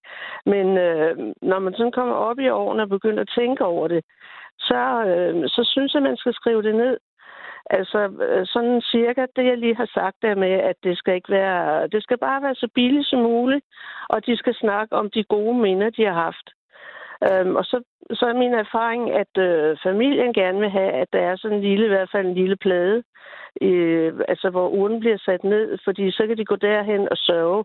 [0.46, 4.05] Men øh, når man sådan kommer op i årene og begynder at tænke over det,
[4.59, 6.96] så, øh, så synes jeg, man skal skrive det ned.
[7.70, 7.98] Altså
[8.29, 11.88] øh, sådan cirka det, jeg lige har sagt der med, at det skal ikke være,
[11.88, 13.64] det skal bare være så billigt som muligt,
[14.09, 16.54] og de skal snakke om de gode minder, de har haft.
[17.27, 21.19] Øhm, og så, så er min erfaring, at øh, familien gerne vil have, at der
[21.19, 23.03] er sådan en lille, i hvert fald en lille plade,
[23.63, 27.65] øh, altså hvor uren bliver sat ned, fordi så kan de gå derhen og sørge.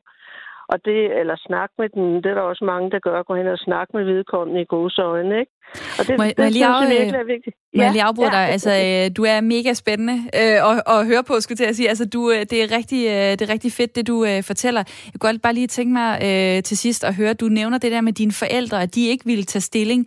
[0.71, 3.47] Og det, eller snakke med den, det er der også mange, der gør, gå hen
[3.47, 5.51] og snakke med vedkommende i gode øjne, ikke?
[5.99, 7.55] Og det, må, det, må jeg lige, af, jeg virkelig er vigtigt.
[7.75, 8.37] Må ja, jeg lige afbryde ja.
[8.37, 8.45] dig?
[8.55, 11.89] Altså, øh, du er mega spændende øh, at, at høre på, skulle at sige.
[11.89, 14.81] Altså, du, øh, det, er rigtig, øh, det er rigtig fedt, det du øh, fortæller.
[15.05, 17.91] Jeg kunne godt bare lige tænke mig øh, til sidst at høre, du nævner det
[17.91, 20.01] der med dine forældre, at de ikke ville tage stilling.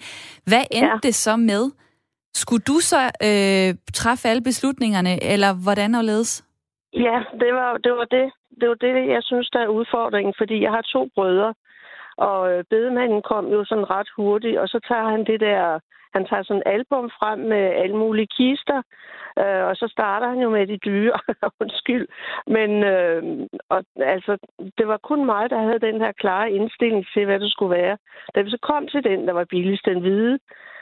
[0.51, 0.99] Hvad endte ja.
[1.03, 1.65] det så med?
[2.35, 6.45] Skulle du så øh, træffe alle beslutningerne, eller hvordan og ledes?
[6.93, 10.35] Ja, det var, det var det det er jo det, jeg synes, der er udfordringen,
[10.39, 11.55] fordi jeg har to brødre.
[12.17, 15.79] Og øh, bedemanden kom jo sådan ret hurtigt, og så tager han det der,
[16.15, 18.83] han tager sådan album frem med alle mulige kister,
[19.39, 21.19] øh, og så starter han jo med de dyre,
[21.61, 22.09] undskyld.
[22.47, 23.23] Men øh,
[23.69, 24.39] og, altså,
[24.79, 27.97] det var kun mig, der havde den her klare indstilling til, hvad det skulle være.
[28.35, 30.39] Da vi så kom til den, der var billigst, den hvide,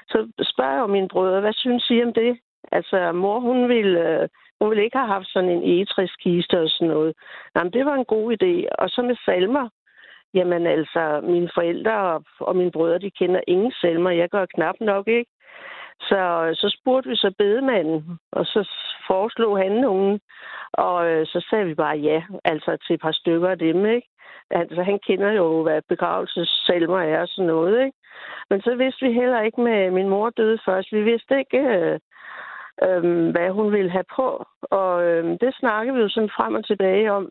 [0.08, 2.38] så spørger jeg min brødre, hvad synes I om det?
[2.72, 4.28] Altså, mor, hun ville, øh,
[4.60, 7.14] hun ville ikke have haft sådan en egetræskiste og sådan noget.
[7.56, 8.54] Jamen, det var en god idé.
[8.78, 9.68] Og så med salmer.
[10.34, 14.10] Jamen altså, mine forældre og, og mine brødre, de kender ingen salmer.
[14.10, 15.30] Jeg gør knap nok, ikke?
[16.00, 18.68] Så, så spurgte vi så bedemanden, og så
[19.06, 20.20] foreslog han nogen.
[20.72, 24.08] Og øh, så sagde vi bare ja, altså til et par stykker af dem, ikke?
[24.50, 27.98] Altså, han kender jo, hvad begravelsesalmer er og sådan noget, ikke?
[28.50, 30.92] Men så vidste vi heller ikke med min mor døde først.
[30.92, 31.98] Vi vidste ikke, øh,
[32.84, 34.46] øh, hvad hun ville have på.
[34.62, 37.30] Og øh, det snakkede vi jo sådan frem og tilbage om.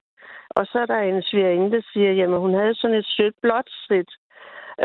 [0.50, 3.70] Og så er der en svigerinde, der siger, jamen hun havde sådan et sødt blåt
[3.86, 4.12] slidt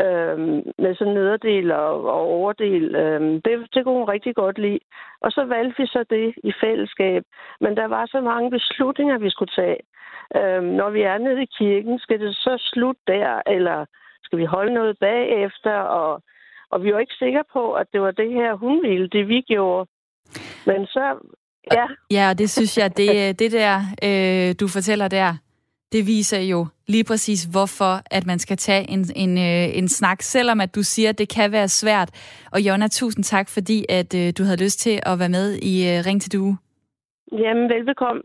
[0.03, 0.37] øh,
[0.83, 2.95] med sådan nederdel og, og overdel.
[2.95, 4.79] Øh, det, det kunne hun rigtig godt lide.
[5.21, 7.23] Og så valgte vi så det i fællesskab.
[7.61, 9.79] Men der var så mange beslutninger, vi skulle tage.
[10.35, 13.85] Øh, når vi er nede i kirken, skal det så slutte der, eller
[14.23, 15.77] skal vi holde noget bagefter?
[15.77, 16.21] Og,
[16.69, 19.41] og vi var ikke sikre på, at det var det her, hun ville, det vi
[19.41, 19.89] gjorde.
[20.65, 21.31] Men så,
[21.71, 21.85] ja.
[22.11, 25.35] Ja, og det synes jeg, det, øh, det der, øh, du fortæller der,
[25.91, 30.21] det viser jo lige præcis, hvorfor at man skal tage en, en, øh, en snak,
[30.21, 32.09] selvom at du siger, at det kan være svært.
[32.51, 35.89] Og Jonna, tusind tak, fordi at øh, du havde lyst til at være med i
[35.89, 36.57] øh, Ring til Due.
[37.31, 38.21] Jamen, velbekomme,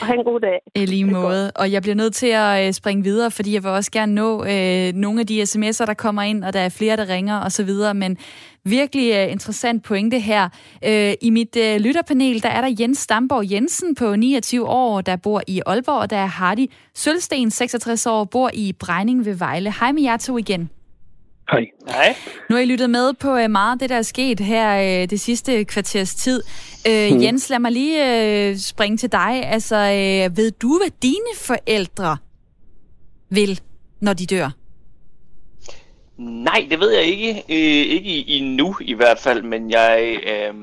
[0.00, 0.58] og have en god dag.
[0.74, 1.52] I lige måde.
[1.54, 4.44] Og jeg bliver nødt til at øh, springe videre, fordi jeg vil også gerne nå
[4.44, 7.70] øh, nogle af de sms'er, der kommer ind, og der er flere, der ringer osv.,
[7.94, 8.16] men
[8.64, 10.48] virkelig øh, interessant pointe her.
[10.84, 15.16] Øh, I mit øh, lytterpanel, der er der Jens Stamborg Jensen på 29 år, der
[15.16, 19.72] bor i Aalborg, og der er Hardy Sølsten, 66 år, bor i Brejning ved Vejle.
[19.80, 20.70] Hej med jer to igen.
[21.50, 21.66] Hej.
[21.88, 22.14] Hej.
[22.50, 25.10] Nu har I lyttet med på øh, meget af det, der er sket her øh,
[25.10, 26.42] det sidste kvarters tid.
[26.88, 27.22] Øh, Mm.
[27.22, 29.42] Jens, lad mig lige øh, springe til dig.
[29.46, 32.16] Altså, øh, ved du, hvad dine forældre
[33.30, 33.60] vil,
[34.00, 34.50] når de dør?
[36.18, 37.30] Nej, det ved jeg ikke.
[37.48, 40.54] Øh, ikke i, i nu i hvert fald, men jeg, øh,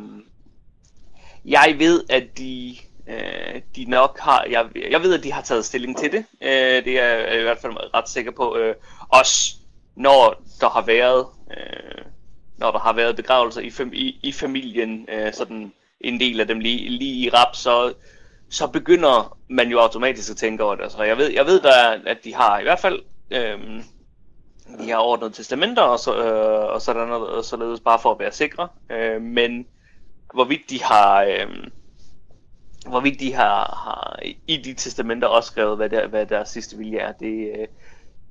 [1.45, 2.75] jeg ved, at de,
[3.09, 6.25] øh, de nok har, jeg, jeg ved, at de har taget stilling til det.
[6.43, 8.57] Øh, det er jeg i hvert fald ret sikker på.
[8.57, 8.75] Øh,
[9.09, 9.55] også
[9.97, 12.05] når der har været, øh,
[12.57, 16.47] når der har været begravelser i, fam, i, i familien, øh, sådan en del af
[16.47, 17.93] dem lige, lige i rap, så,
[18.49, 20.91] så begynder man jo automatisk at tænke over det.
[20.91, 22.99] Så jeg ved, jeg ved der, at de har i hvert fald
[23.31, 23.83] øh,
[24.79, 28.19] de har ordnet testamenter og, så, øh, og sådan noget, og således bare for at
[28.19, 28.67] være sikre.
[28.91, 29.65] Øh, men
[30.33, 31.47] hvorvidt de har, øh,
[32.87, 36.97] hvorvidt de har, har i de testamenter også skrevet, hvad, der, hvad deres sidste vilje
[36.97, 37.67] er, det, øh,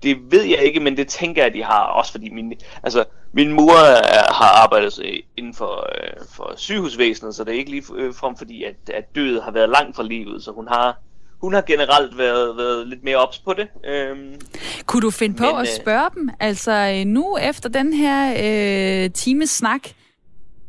[0.02, 3.04] det ved jeg ikke, men det tænker jeg, at de har, også fordi min, altså,
[3.32, 7.70] min mor er, har arbejdet øh, inden for, øh, for sygehusvæsenet, så det er ikke
[7.70, 10.98] lige øh, frem fordi, at, at dødet har været langt fra livet, så hun har,
[11.40, 13.68] hun har generelt været, været lidt mere ops på det.
[13.84, 14.34] Øhm,
[14.86, 17.92] Kunne du finde på Men, Men, at øh, spørge dem, altså øh, nu efter den
[17.92, 18.34] her
[19.04, 19.80] øh, times snak,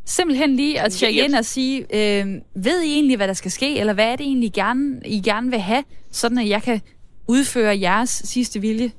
[0.05, 3.79] simpelthen lige at tjekke ind og sige, øh, ved I egentlig, hvad der skal ske,
[3.79, 6.81] eller hvad er det egentlig, gerne, I gerne vil have, sådan at jeg kan
[7.27, 8.91] udføre jeres sidste vilje?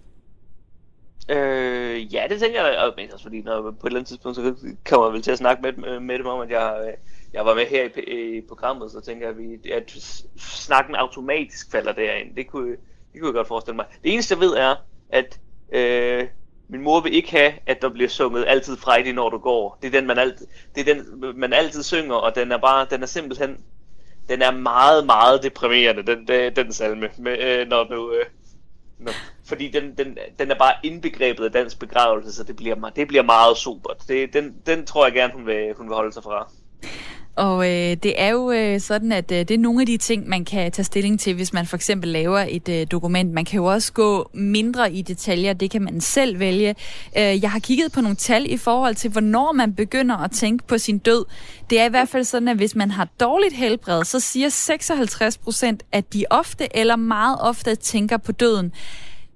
[1.29, 4.37] Øh, ja, det tænker jeg, og men også fordi når, på et eller andet tidspunkt,
[4.37, 4.55] så
[4.89, 6.95] kommer jeg vel til at snakke med, med dem om, at jeg, øh,
[7.33, 9.97] jeg var med her i, i programmet, så tænker jeg, at, vi, at
[10.39, 12.37] snakken automatisk falder derind.
[12.37, 12.71] Det kunne,
[13.13, 13.87] det kunne jeg godt forestille mig.
[14.05, 14.75] Det eneste jeg ved er,
[15.11, 15.41] at
[15.73, 16.29] øh,
[16.69, 19.79] min mor vil ikke have, at der bliver sunget altid Friday, når du går.
[19.83, 20.43] Det er den, man alt,
[20.75, 21.05] det er den,
[21.37, 23.65] man altid synger, og den er bare, den er simpelthen,
[24.29, 28.27] den er meget, meget deprimerende, den, den, den salme, med, øh, når du, øh,
[28.99, 29.13] når,
[29.49, 33.23] fordi den, den, den er bare indbegrebet af dansk begravelse, så det bliver, det bliver
[33.23, 33.97] meget supert.
[34.09, 36.53] Det, den, den tror jeg gerne, hun vil, hun vil holde sig fra.
[37.39, 40.29] Og øh, det er jo øh, sådan, at øh, det er nogle af de ting,
[40.29, 43.33] man kan tage stilling til, hvis man for eksempel laver et øh, dokument.
[43.33, 46.75] Man kan jo også gå mindre i detaljer, det kan man selv vælge.
[47.17, 50.67] Øh, jeg har kigget på nogle tal i forhold til, hvornår man begynder at tænke
[50.67, 51.25] på sin død.
[51.71, 55.39] Det er i hvert fald sådan, at hvis man har dårligt helbred, så siger 56
[55.39, 58.73] procent, at de ofte eller meget ofte tænker på døden.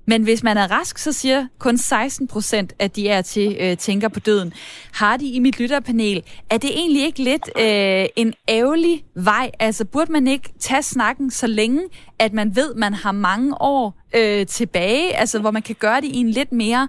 [0.06, 3.76] Men hvis man er rask, så siger kun 16 procent, at de er til øh,
[3.76, 4.52] tænker på døden.
[4.94, 9.50] Har de i mit lytterpanel, er det egentlig ikke lidt øh, en ærgerlig vej?
[9.60, 11.80] Altså burde man ikke tage snakken så længe,
[12.18, 16.08] at man ved, man har mange år øh, tilbage, altså hvor man kan gøre det
[16.08, 16.88] i en lidt mere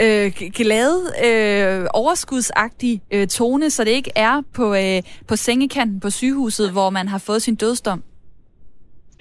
[0.00, 0.92] øh, glad,
[1.26, 6.90] øh, overskudsagtig øh, tone, så det ikke er på, øh, på sengekanten på sygehuset, hvor
[6.90, 8.02] man har fået sin dødsdom?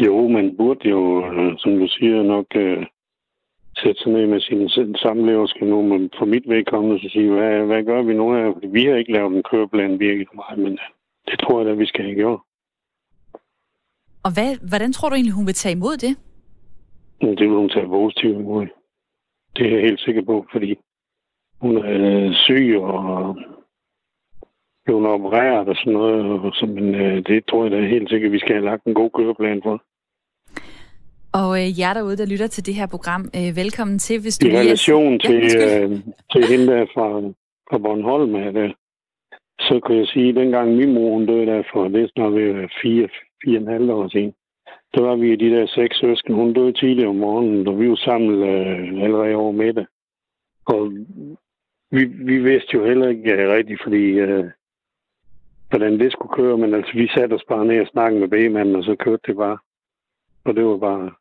[0.05, 2.77] Jo, man burde jo, øh, som du siger, nok øh,
[3.77, 7.65] sætte sig ned med sin samlever, skal nu men for mit vedkommende så sige, hvad,
[7.65, 8.53] hvad gør vi nu her?
[8.53, 10.79] Fordi vi har ikke lavet en køreplan virkelig for mig, men
[11.27, 12.39] det tror jeg da, vi skal have gjort.
[14.25, 16.17] Og hvad, hvordan tror du egentlig, hun vil tage imod det?
[17.21, 18.67] Det vil hun tage positivt imod.
[19.55, 20.77] Det er jeg helt sikker på, fordi
[21.61, 23.37] hun er syg og
[24.85, 26.39] blevet opereret og sådan noget.
[26.39, 28.93] Og så, men øh, det tror jeg da helt sikkert, vi skal have lagt en
[28.93, 29.83] god køreplan for.
[31.39, 34.47] Og øh, jer derude, der lytter til det her program, øh, velkommen til, hvis du
[34.47, 35.49] I relation lige...
[35.49, 35.89] til, ja, øh,
[36.31, 37.07] til hende der fra,
[37.69, 38.75] fra Bornholm, er det,
[39.59, 42.33] så kan jeg sige, at dengang min mor hun døde der for, det er snart
[42.33, 43.07] ved fire,
[43.43, 44.33] fire og en halv år siden,
[44.93, 46.35] der var vi de der seks søsken.
[46.35, 49.85] Hun døde tidligere om morgenen, og vi var sammen øh, allerede over middag.
[50.65, 50.91] Og
[51.91, 54.45] vi, vi vidste jo heller ikke ja, rigtigt, fordi øh,
[55.69, 58.75] hvordan det skulle køre, men altså vi satte os bare ned og snakkede med B-manden,
[58.75, 59.57] og så kørte det bare.
[60.45, 61.11] Og det var bare,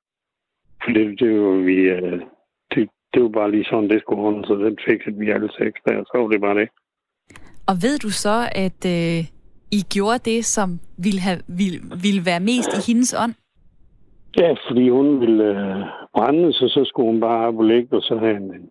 [0.87, 2.20] det, det var vi, øh,
[2.74, 5.80] det, det var bare lige sådan, det skulle ordne, så den fik vi alle seks
[5.87, 6.68] der, så var det bare det.
[7.68, 9.24] Og ved du så, at øh,
[9.78, 10.68] I gjorde det, som
[10.99, 13.35] ville, have, ville, ville være mest i hendes ånd?
[14.37, 15.82] Ja, fordi hun ville øh,
[16.14, 18.70] brænde, så så skulle hun bare op og ligge, og så have en,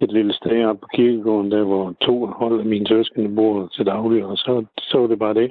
[0.00, 3.86] et lille sted op på kirkegården, der hvor to hold af mine søskende bor til
[3.86, 5.50] daglig, og så, så var det bare det.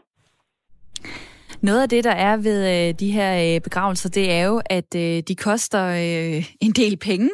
[1.62, 4.96] Noget af det, der er ved øh, de her øh, begravelser, det er jo, at
[4.96, 7.30] øh, de koster øh, en del penge.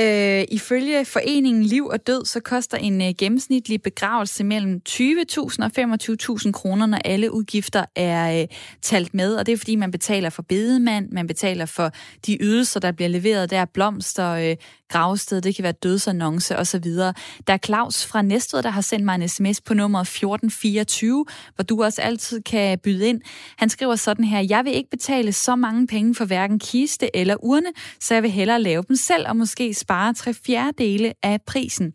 [0.00, 5.00] Øh, ifølge foreningen Liv og Død, så koster en øh, gennemsnitlig begravelse mellem 20.000
[5.38, 5.70] og
[6.44, 8.46] 25.000 kroner, når alle udgifter er øh,
[8.82, 9.34] talt med.
[9.34, 11.90] Og det er fordi, man betaler for bedemand, man betaler for
[12.26, 14.56] de ydelser, der bliver leveret der, blomster, øh,
[14.88, 16.84] gravsted, det kan være dødsannonce osv.
[16.84, 17.12] Der
[17.46, 21.24] er Claus fra Næstved, der har sendt mig en sms på nummer 1424,
[21.54, 23.20] hvor du også altid kan byde ind.
[23.56, 27.36] Han skriver sådan her, jeg vil ikke betale så mange penge for hverken kiste eller
[27.40, 27.68] urne,
[28.00, 31.92] så jeg vil hellere lave dem selv og måske spare tre fjerdedele af prisen.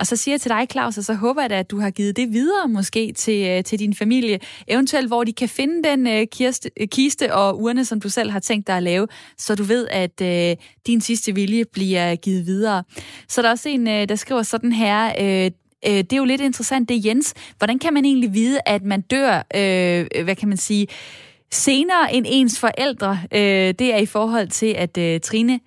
[0.00, 1.90] Og så siger jeg til dig, Claus, og så håber jeg da, at du har
[1.90, 6.06] givet det videre måske til, øh, til din familie, eventuelt hvor de kan finde den
[6.06, 9.06] øh, uh, kirste, øh, kiste og urne, som du selv har tænkt dig at lave,
[9.38, 12.84] så du ved, at uh, din sidste vilje bliver givet videre.
[13.28, 15.52] Så der er også en, uh, der skriver sådan her, uh,
[15.86, 17.34] det er jo lidt interessant, det er Jens.
[17.58, 20.86] Hvordan kan man egentlig vide, at man dør, øh, hvad kan man sige,
[21.50, 23.18] senere end ens forældre?
[23.32, 25.60] Øh, det er i forhold til, at øh, Trine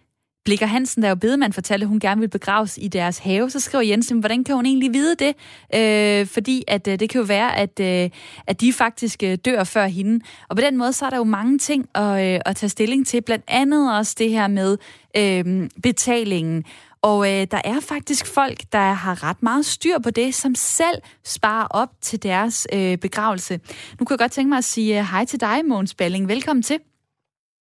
[0.46, 3.50] Blikker Hansen, der jo bedemand, fortalte, at hun gerne vil begraves i deres have.
[3.50, 5.36] Så skriver Jensen, hvordan kan hun egentlig vide det?
[5.76, 8.10] Øh, fordi at, øh, det kan jo være, at, øh,
[8.48, 10.26] at de faktisk øh, dør før hende.
[10.50, 13.08] Og på den måde, så er der jo mange ting at, øh, at tage stilling
[13.08, 13.22] til.
[13.22, 14.78] Blandt andet også det her med
[15.18, 16.64] øh, betalingen.
[17.02, 21.02] Og øh, der er faktisk folk, der har ret meget styr på det, som selv
[21.24, 23.60] sparer op til deres øh, begravelse.
[24.00, 26.28] Nu kan jeg godt tænke mig at sige øh, hej til dig, Måns Balling.
[26.28, 26.78] Velkommen til.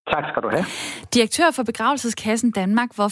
[0.06, 0.64] Tak skal du have.
[1.14, 3.08] Direktør for Begravelseskassen Danmark, hvor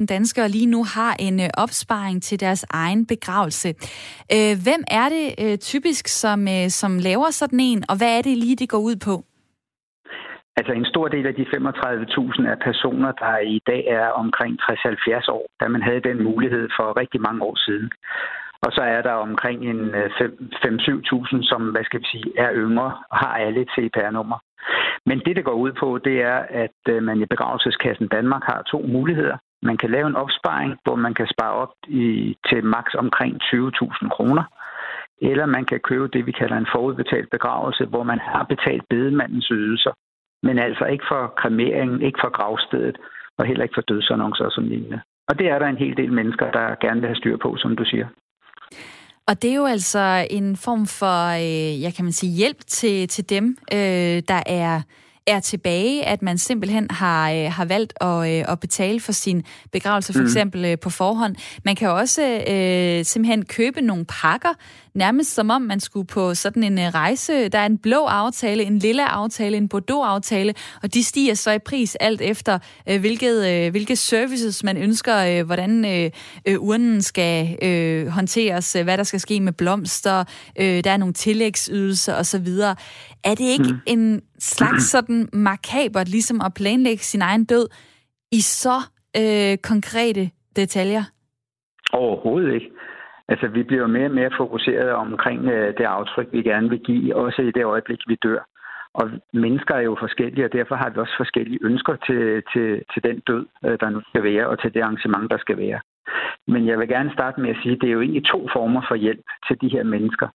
[0.00, 3.68] 35.000 danskere lige nu har en øh, opsparing til deres egen begravelse.
[4.34, 8.38] Øh, hvem er det øh, typisk, som, som laver sådan en, og hvad er det
[8.38, 9.24] lige, det går ud på?
[10.56, 15.30] Altså en stor del af de 35.000 er personer, der i dag er omkring 60-70
[15.36, 17.90] år, da man havde den mulighed for rigtig mange år siden.
[18.64, 23.16] Og så er der omkring en 5-7.000, som hvad skal vi sige, er yngre og
[23.22, 24.38] har alle et CPR-nummer.
[25.06, 28.62] Men det, det går ud på, det er, at øh, man i Begravelseskassen Danmark har
[28.62, 29.36] to muligheder.
[29.62, 34.08] Man kan lave en opsparing, hvor man kan spare op i, til maks omkring 20.000
[34.08, 34.44] kroner.
[35.22, 39.48] Eller man kan købe det, vi kalder en forudbetalt begravelse, hvor man har betalt bedemandens
[39.50, 39.92] ydelser.
[40.42, 42.96] Men altså ikke for kremeringen, ikke for gravstedet,
[43.38, 45.00] og heller ikke for dødsannoncer som lignende.
[45.28, 47.76] Og det er der en hel del mennesker, der gerne vil have styr på, som
[47.76, 48.06] du siger.
[49.26, 53.08] Og det er jo altså en form for, øh, jeg kan man sige, hjælp til,
[53.08, 54.82] til dem, øh, der er
[55.26, 59.44] er tilbage, at man simpelthen har, øh, har valgt at, øh, at betale for sin
[59.72, 60.26] begravelse, for mm.
[60.26, 61.36] eksempel øh, på forhånd.
[61.64, 64.48] Man kan også øh, simpelthen købe nogle pakker,
[64.94, 67.48] nærmest som om man skulle på sådan en øh, rejse.
[67.48, 71.58] Der er en blå aftale, en lille aftale, en Bordeaux-aftale, og de stiger så i
[71.58, 72.58] pris alt efter,
[72.88, 76.10] øh, hvilket, øh, hvilke services man ønsker, øh, hvordan øh,
[76.46, 80.24] øh, urnen skal øh, håndteres, øh, hvad der skal ske med blomster,
[80.58, 82.48] øh, der er nogle tillægsydelser osv.
[83.24, 83.78] Er det ikke mm.
[83.86, 87.66] en slags sådan makabert, ligesom at planlægge sin egen død
[88.32, 88.76] i så
[89.20, 90.24] øh, konkrete
[90.56, 91.04] detaljer?
[91.92, 92.70] Overhovedet ikke.
[93.28, 97.16] Altså, vi bliver mere og mere fokuseret omkring øh, det aftryk, vi gerne vil give,
[97.16, 98.40] også i det øjeblik, vi dør.
[98.94, 103.02] Og mennesker er jo forskellige, og derfor har vi også forskellige ønsker til, til, til
[103.08, 105.80] den død, øh, der nu skal være, og til det arrangement, der skal være.
[106.46, 108.82] Men jeg vil gerne starte med at sige, at det er jo egentlig to former
[108.88, 110.28] for hjælp til de her mennesker.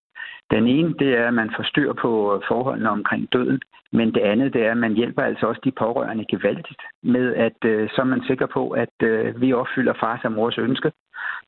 [0.52, 4.22] Den ene, det er, at man får styr på øh, forholdene omkring døden, men det
[4.22, 8.02] andet, det er, at man hjælper altså også de pårørende gevaldigt med, at øh, så
[8.02, 10.92] er man sikker på, at øh, vi opfylder fars og mors ønske.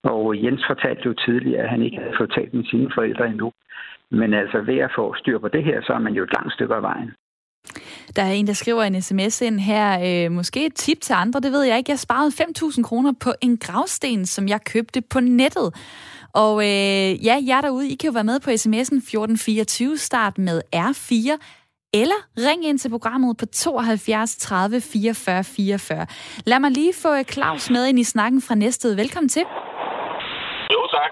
[0.03, 3.51] Og Jens fortalte jo tidligere, at han ikke havde fået talt med sine forældre endnu.
[4.11, 6.53] Men altså ved at få styr på det her, så er man jo et langt
[6.53, 7.11] stykke af vejen.
[8.15, 9.85] Der er en, der skriver en sms ind her.
[10.25, 11.91] Øh, måske et tip til andre, det ved jeg ikke.
[11.91, 15.73] Jeg sparede 5.000 kroner på en gravsten, som jeg købte på nettet.
[16.34, 20.61] Og øh, ja, jer derude, I kan jo være med på sms'en 1424, start med
[20.75, 21.38] R4,
[21.93, 26.05] eller ring ind til programmet på 72 30 44 44.
[26.45, 28.95] Lad mig lige få Claus med ind i snakken fra Næstved.
[28.95, 29.43] Velkommen til.
[30.71, 31.11] Jo, tak.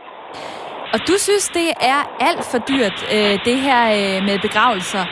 [0.93, 5.05] Og du synes, det er alt for dyrt, øh, det her øh, med begravelser.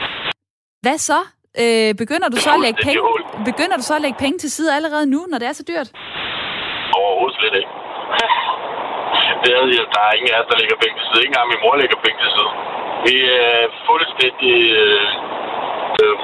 [0.82, 1.20] Hvad så?
[1.62, 3.00] Øh, begynder, du så at lægge penge,
[3.44, 5.88] begynder du så at lægge penge til side allerede nu, når det er så dyrt?
[6.98, 7.70] Overhovedet slet ikke.
[9.42, 9.60] det er,
[9.94, 11.20] der er ingen af os, der ligger penge til side.
[11.22, 12.50] Ikke engang min mor lægger penge til side.
[13.06, 13.16] Vi
[13.46, 14.56] er fuldstændig...
[14.82, 15.06] Øh,
[16.02, 16.16] øh,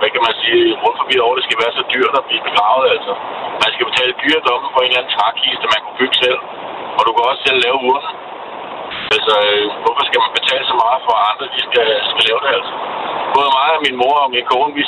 [0.00, 2.86] hvad kan man sige, rundt forbi over, det skal være så dyrt at blive begravet,
[2.94, 3.12] altså.
[3.62, 6.40] Man skal betale dyre domme for en eller anden trækiste, man kunne bygge selv.
[6.96, 8.12] Og du kan også selv lave urnen.
[9.14, 12.40] Altså, øh, hvorfor skal man betale så meget for, at andre de skal, skal lave
[12.44, 12.74] det, altså?
[13.34, 14.84] Både mig og min mor og min kone, vi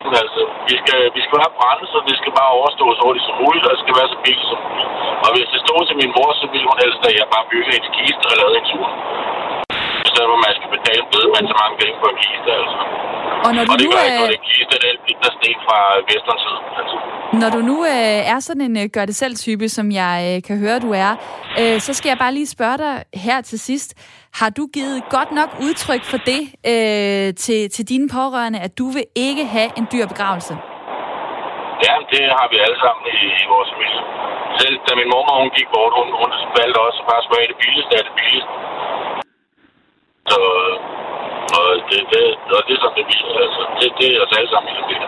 [0.00, 3.64] Altså, vi skal, vi skal have brænde, så det skal bare overstås hurtigt som muligt,
[3.66, 4.90] og det skal være så billigt som muligt.
[5.24, 7.76] Og hvis det stod til min mor, så ville hun helst, at jeg bare byggede
[7.80, 8.88] en kiste og lavede en tur.
[10.06, 12.48] I stedet for, at man skal betale bedre, men så mange penge på en kiste,
[12.60, 12.78] altså.
[13.46, 15.56] Og, når du og det nu, gør ikke noget, det kiste, det er der stik
[15.66, 15.78] fra
[16.08, 16.64] Vesternsiden.
[16.80, 16.96] Altså.
[17.40, 20.90] Når du nu øh, er sådan en øh, gør-det-selv-type, som jeg øh, kan høre, du
[21.06, 21.12] er,
[21.60, 22.94] øh, så skal jeg bare lige spørge dig
[23.26, 23.90] her til sidst.
[24.38, 28.86] Har du givet godt nok udtryk for det øh, til, til dine pårørende, at du
[28.96, 30.54] vil ikke have en dyr begravelse?
[31.86, 34.02] Ja, det har vi alle sammen i, i vores familie.
[34.58, 37.58] Selv da min mor hun gik bort, hun, hun valgte også bare at spørge det
[37.62, 38.52] billigste af det billigste.
[40.30, 40.40] Så
[41.56, 42.24] og det, det,
[42.56, 43.28] og det er sådan, det viser.
[43.46, 45.00] Altså, det, det er os alle sammen i.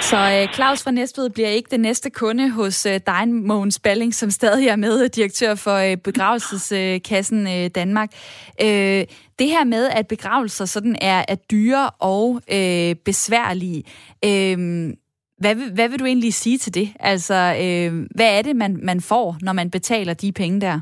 [0.00, 4.14] Så øh, Claus fra Næstved bliver ikke den næste kunde hos øh, dig, Mogens Balling,
[4.14, 8.10] som stadig er med, øh, direktør for øh, Begravelseskassen øh, Danmark.
[8.62, 9.04] Øh,
[9.38, 13.84] det her med, at begravelser sådan er, er dyre og øh, besværlige,
[14.24, 14.58] øh,
[15.38, 16.88] hvad, vil, hvad vil du egentlig sige til det?
[17.00, 20.80] Altså, øh, hvad er det, man, man får, når man betaler de penge der?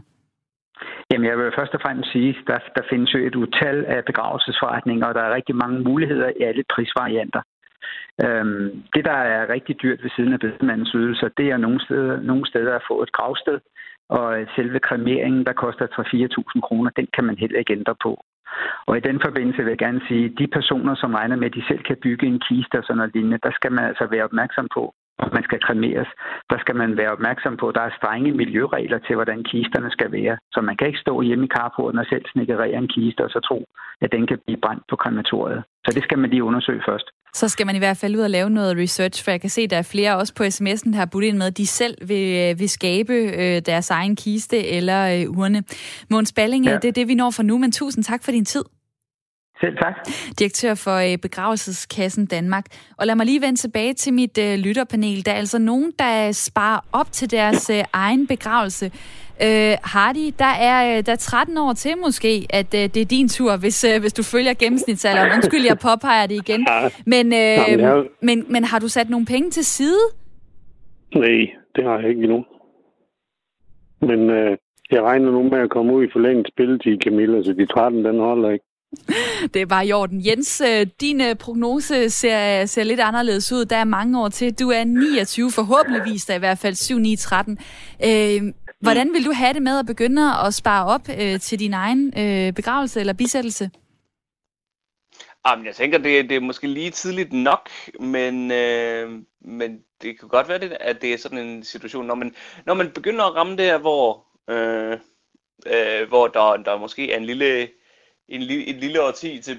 [1.12, 4.04] Jamen, jeg vil først og fremmest sige, at der, der findes jo et utal af
[4.04, 7.42] begravelsesforretninger, og der er rigtig mange muligheder i alle prisvarianter.
[8.24, 12.20] Øhm, det, der er rigtig dyrt ved siden af bedemandens ydelser, det er nogle steder,
[12.20, 13.58] nogle steder at få et gravsted,
[14.08, 18.24] og selve kremeringen, der koster 3-4.000 kroner, den kan man heller ikke ændre på.
[18.86, 21.54] Og i den forbindelse vil jeg gerne sige, at de personer, som regner med, at
[21.54, 24.24] de selv kan bygge en kiste og sådan noget lignende, der skal man altså være
[24.24, 24.94] opmærksom på,
[25.36, 26.10] man skal kremeres,
[26.50, 30.12] der skal man være opmærksom på, at der er strenge miljøregler til, hvordan kisterne skal
[30.12, 30.36] være.
[30.54, 33.40] Så man kan ikke stå hjemme i carporten og selv snikkerere en kiste og så
[33.48, 33.58] tro,
[34.04, 35.60] at den kan blive brændt på krematoriet.
[35.84, 37.06] Så det skal man lige undersøge først.
[37.34, 39.62] Så skal man i hvert fald ud og lave noget research, for jeg kan se,
[39.62, 41.96] at der er flere også på sms'en, der har budt ind med, at de selv
[42.08, 45.62] vil, vil skabe øh, deres egen kiste eller øh, urne.
[46.10, 46.74] Måns Balling, ja.
[46.74, 48.64] det er det, vi når for nu, men tusind tak for din tid.
[49.62, 49.94] Selv tak.
[50.38, 52.66] Direktør for øh, Begravelseskassen Danmark.
[52.98, 55.26] Og lad mig lige vende tilbage til mit øh, lytterpanel.
[55.26, 58.86] Der er altså nogen, der sparer op til deres øh, egen begravelse.
[59.46, 63.04] Øh, Hardy, der er, øh, der er 13 år til måske, at øh, det er
[63.04, 65.32] din tur, hvis, øh, hvis du følger gennemsnitsalderen.
[65.32, 66.66] Undskyld, jeg påpeger det igen.
[67.06, 70.02] Men, øh, Jamen, men, men har du sat nogle penge til side?
[71.14, 71.38] Nej,
[71.76, 72.44] det har jeg ikke endnu.
[74.00, 74.56] Men øh,
[74.90, 78.18] jeg regner nu med at komme ud i forlænget spilletid, Camilla, så de 13, den
[78.18, 78.64] holder ikke.
[79.54, 80.26] Det er bare i orden.
[80.26, 83.64] Jens, øh, din øh, prognose ser, ser lidt anderledes ud.
[83.64, 84.54] Der er mange år til.
[84.58, 87.58] Du er 29, forhåbentligvis der i hvert fald 7, 9, 13.
[88.04, 88.42] Øh,
[88.80, 92.12] hvordan vil du have det med at begynde at spare op øh, til din egen
[92.18, 93.70] øh, begravelse eller bisættelse?
[95.46, 97.70] Jamen, jeg tænker, det, det er måske lige tidligt nok,
[98.00, 102.14] men, øh, men det kan godt være, det, at det er sådan en situation, når
[102.14, 102.34] man,
[102.66, 104.98] når man begynder at ramme det her, hvor, øh,
[105.66, 107.68] øh, hvor der, der måske er en lille,
[108.34, 109.56] en, li- et lille årti til,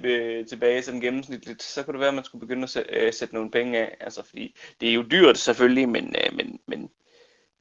[0.50, 3.34] tilbage som gennemsnitligt, så kunne det være, at man skulle begynde at sætte, øh, sætte
[3.36, 3.98] nogle penge af.
[4.00, 6.90] Altså, fordi det er jo dyrt selvfølgelig, men, øh, men, men,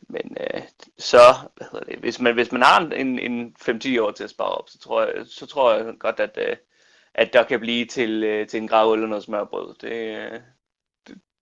[0.08, 0.62] men øh,
[0.98, 1.18] så,
[1.56, 4.48] hvad hedder det, hvis man, hvis man har en, en 5-10 år til at spare
[4.48, 6.56] op, så tror jeg, så tror jeg godt, at, øh,
[7.14, 9.74] at der kan blive til, øh, til en grav eller noget smørbrød.
[9.80, 10.40] Det, øh,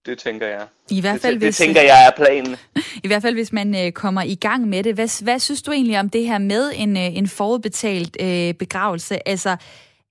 [0.06, 0.66] det, tænker jeg.
[0.90, 2.56] I hvert fald, det, hvis, det tænker jeg er planen.
[3.04, 4.94] I hvert fald, hvis man øh, kommer i gang med det.
[4.94, 9.28] Hvad, hvad synes du egentlig om det her med en, øh, en forudbetalt øh, begravelse?
[9.28, 9.56] Altså,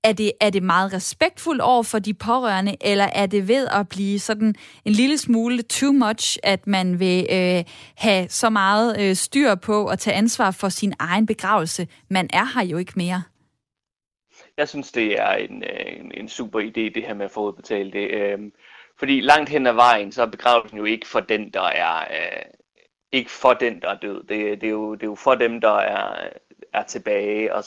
[0.03, 3.89] er det, er det meget respektfuldt over for de pårørende, eller er det ved at
[3.89, 7.63] blive sådan en lille smule too much, at man vil øh,
[7.95, 11.87] have så meget øh, styr på at tage ansvar for sin egen begravelse?
[12.09, 13.23] Man er her jo ikke mere.
[14.57, 17.47] jeg synes, det er en, øh, en, en super idé, det her med at få
[17.47, 18.11] udbetalt det.
[18.11, 18.39] Øh,
[18.99, 22.45] fordi langt hen ad vejen, så er begravelsen jo ikke for den, der er, øh,
[23.11, 24.23] ikke for den, der er død.
[24.23, 26.29] Det, det, er, jo, det er jo for dem, der er,
[26.73, 27.55] er tilbage.
[27.55, 27.63] Og,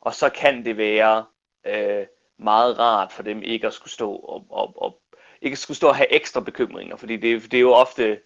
[0.00, 1.24] og så kan det være
[1.66, 2.06] øh,
[2.38, 4.98] meget rart for dem ikke at skulle stå og, og, og
[5.42, 8.20] ikke skulle stå og have ekstra bekymringer, fordi det, det er jo ofte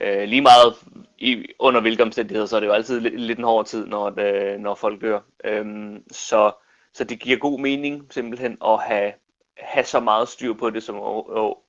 [0.00, 0.74] øh, lige meget
[1.18, 4.10] i, under hvilke omstændigheder, så er det jo altid lidt, lidt en hård tid, når,
[4.10, 5.20] det, når folk dør.
[5.44, 6.52] Øhm, så,
[6.94, 9.12] så det giver god mening simpelthen at have,
[9.60, 10.94] have så meget styr på det som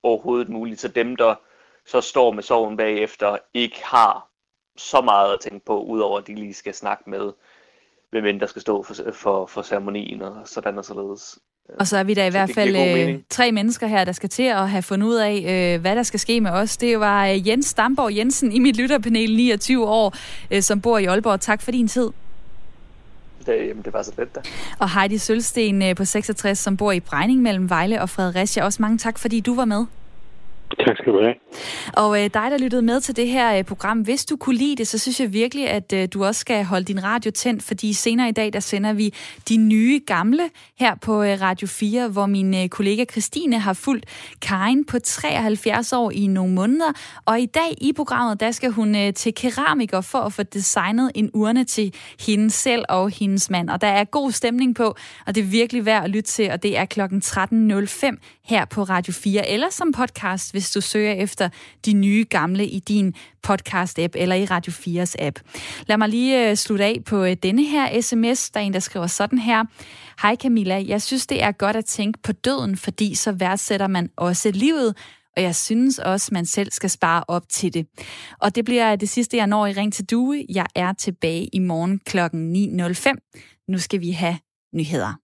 [0.04, 1.36] overhovedet muligt, så dem, der
[1.86, 4.28] så står med sorgen bagefter, ikke har
[4.78, 7.32] så meget at tænke på, udover at de lige skal snakke med,
[8.12, 11.40] hvem der skal stå for, for, for ceremonien og sådan og således.
[11.80, 14.44] Og så er vi da i hvert fald øh, tre mennesker her, der skal til
[14.44, 15.36] at have fundet ud af,
[15.76, 16.78] øh, hvad der skal ske med os.
[16.78, 20.16] Det var øh, Jens Stamborg Jensen i mit lytterpanel, 29 år,
[20.52, 21.40] øh, som bor i Aalborg.
[21.40, 22.10] Tak for din tid.
[23.46, 24.40] Det, jamen, det var så fedt da.
[24.80, 28.64] Og Heidi Sølsten øh, på 66, som bor i Brejning mellem Vejle og Fredericia.
[28.64, 29.86] Også mange tak, fordi du var med.
[30.80, 31.36] Tak skal du have.
[31.94, 34.76] Og øh, dig, der lyttede med til det her øh, program, hvis du kunne lide
[34.76, 37.94] det, så synes jeg virkelig, at øh, du også skal holde din radio tændt, fordi
[37.94, 39.14] senere i dag, der sender vi
[39.50, 40.50] de nye gamle
[40.80, 44.06] her på øh, Radio 4, hvor min øh, kollega Christine har fulgt
[44.42, 46.92] Karin på 73 år i nogle måneder.
[47.26, 51.12] Og i dag i programmet, der skal hun øh, til keramiker for at få designet
[51.16, 51.94] en urne til
[52.28, 53.70] hende selv og hendes mand.
[53.70, 54.96] Og der er god stemning på,
[55.28, 58.18] og det er virkelig værd at lytte til, og det er klokken 13.05
[58.52, 61.50] her på Radio 4, eller som podcast, hvis du søger efter
[61.86, 63.14] de nye gamle i din
[63.48, 65.40] podcast-app eller i Radio 4's app.
[65.88, 68.50] Lad mig lige øh, slutte af på øh, denne her sms.
[68.50, 69.64] Der er en, der skriver sådan her.
[70.22, 74.10] Hej Camilla, jeg synes, det er godt at tænke på døden, fordi så værdsætter man
[74.18, 74.98] også livet,
[75.38, 77.88] og jeg synes også, man selv skal spare op til det.
[78.40, 80.46] Og det bliver det sidste, jeg når i Ring til Due.
[80.50, 82.18] Jeg er tilbage i morgen kl.
[82.20, 83.66] 9.05.
[83.68, 84.38] Nu skal vi have
[84.74, 85.21] nyheder.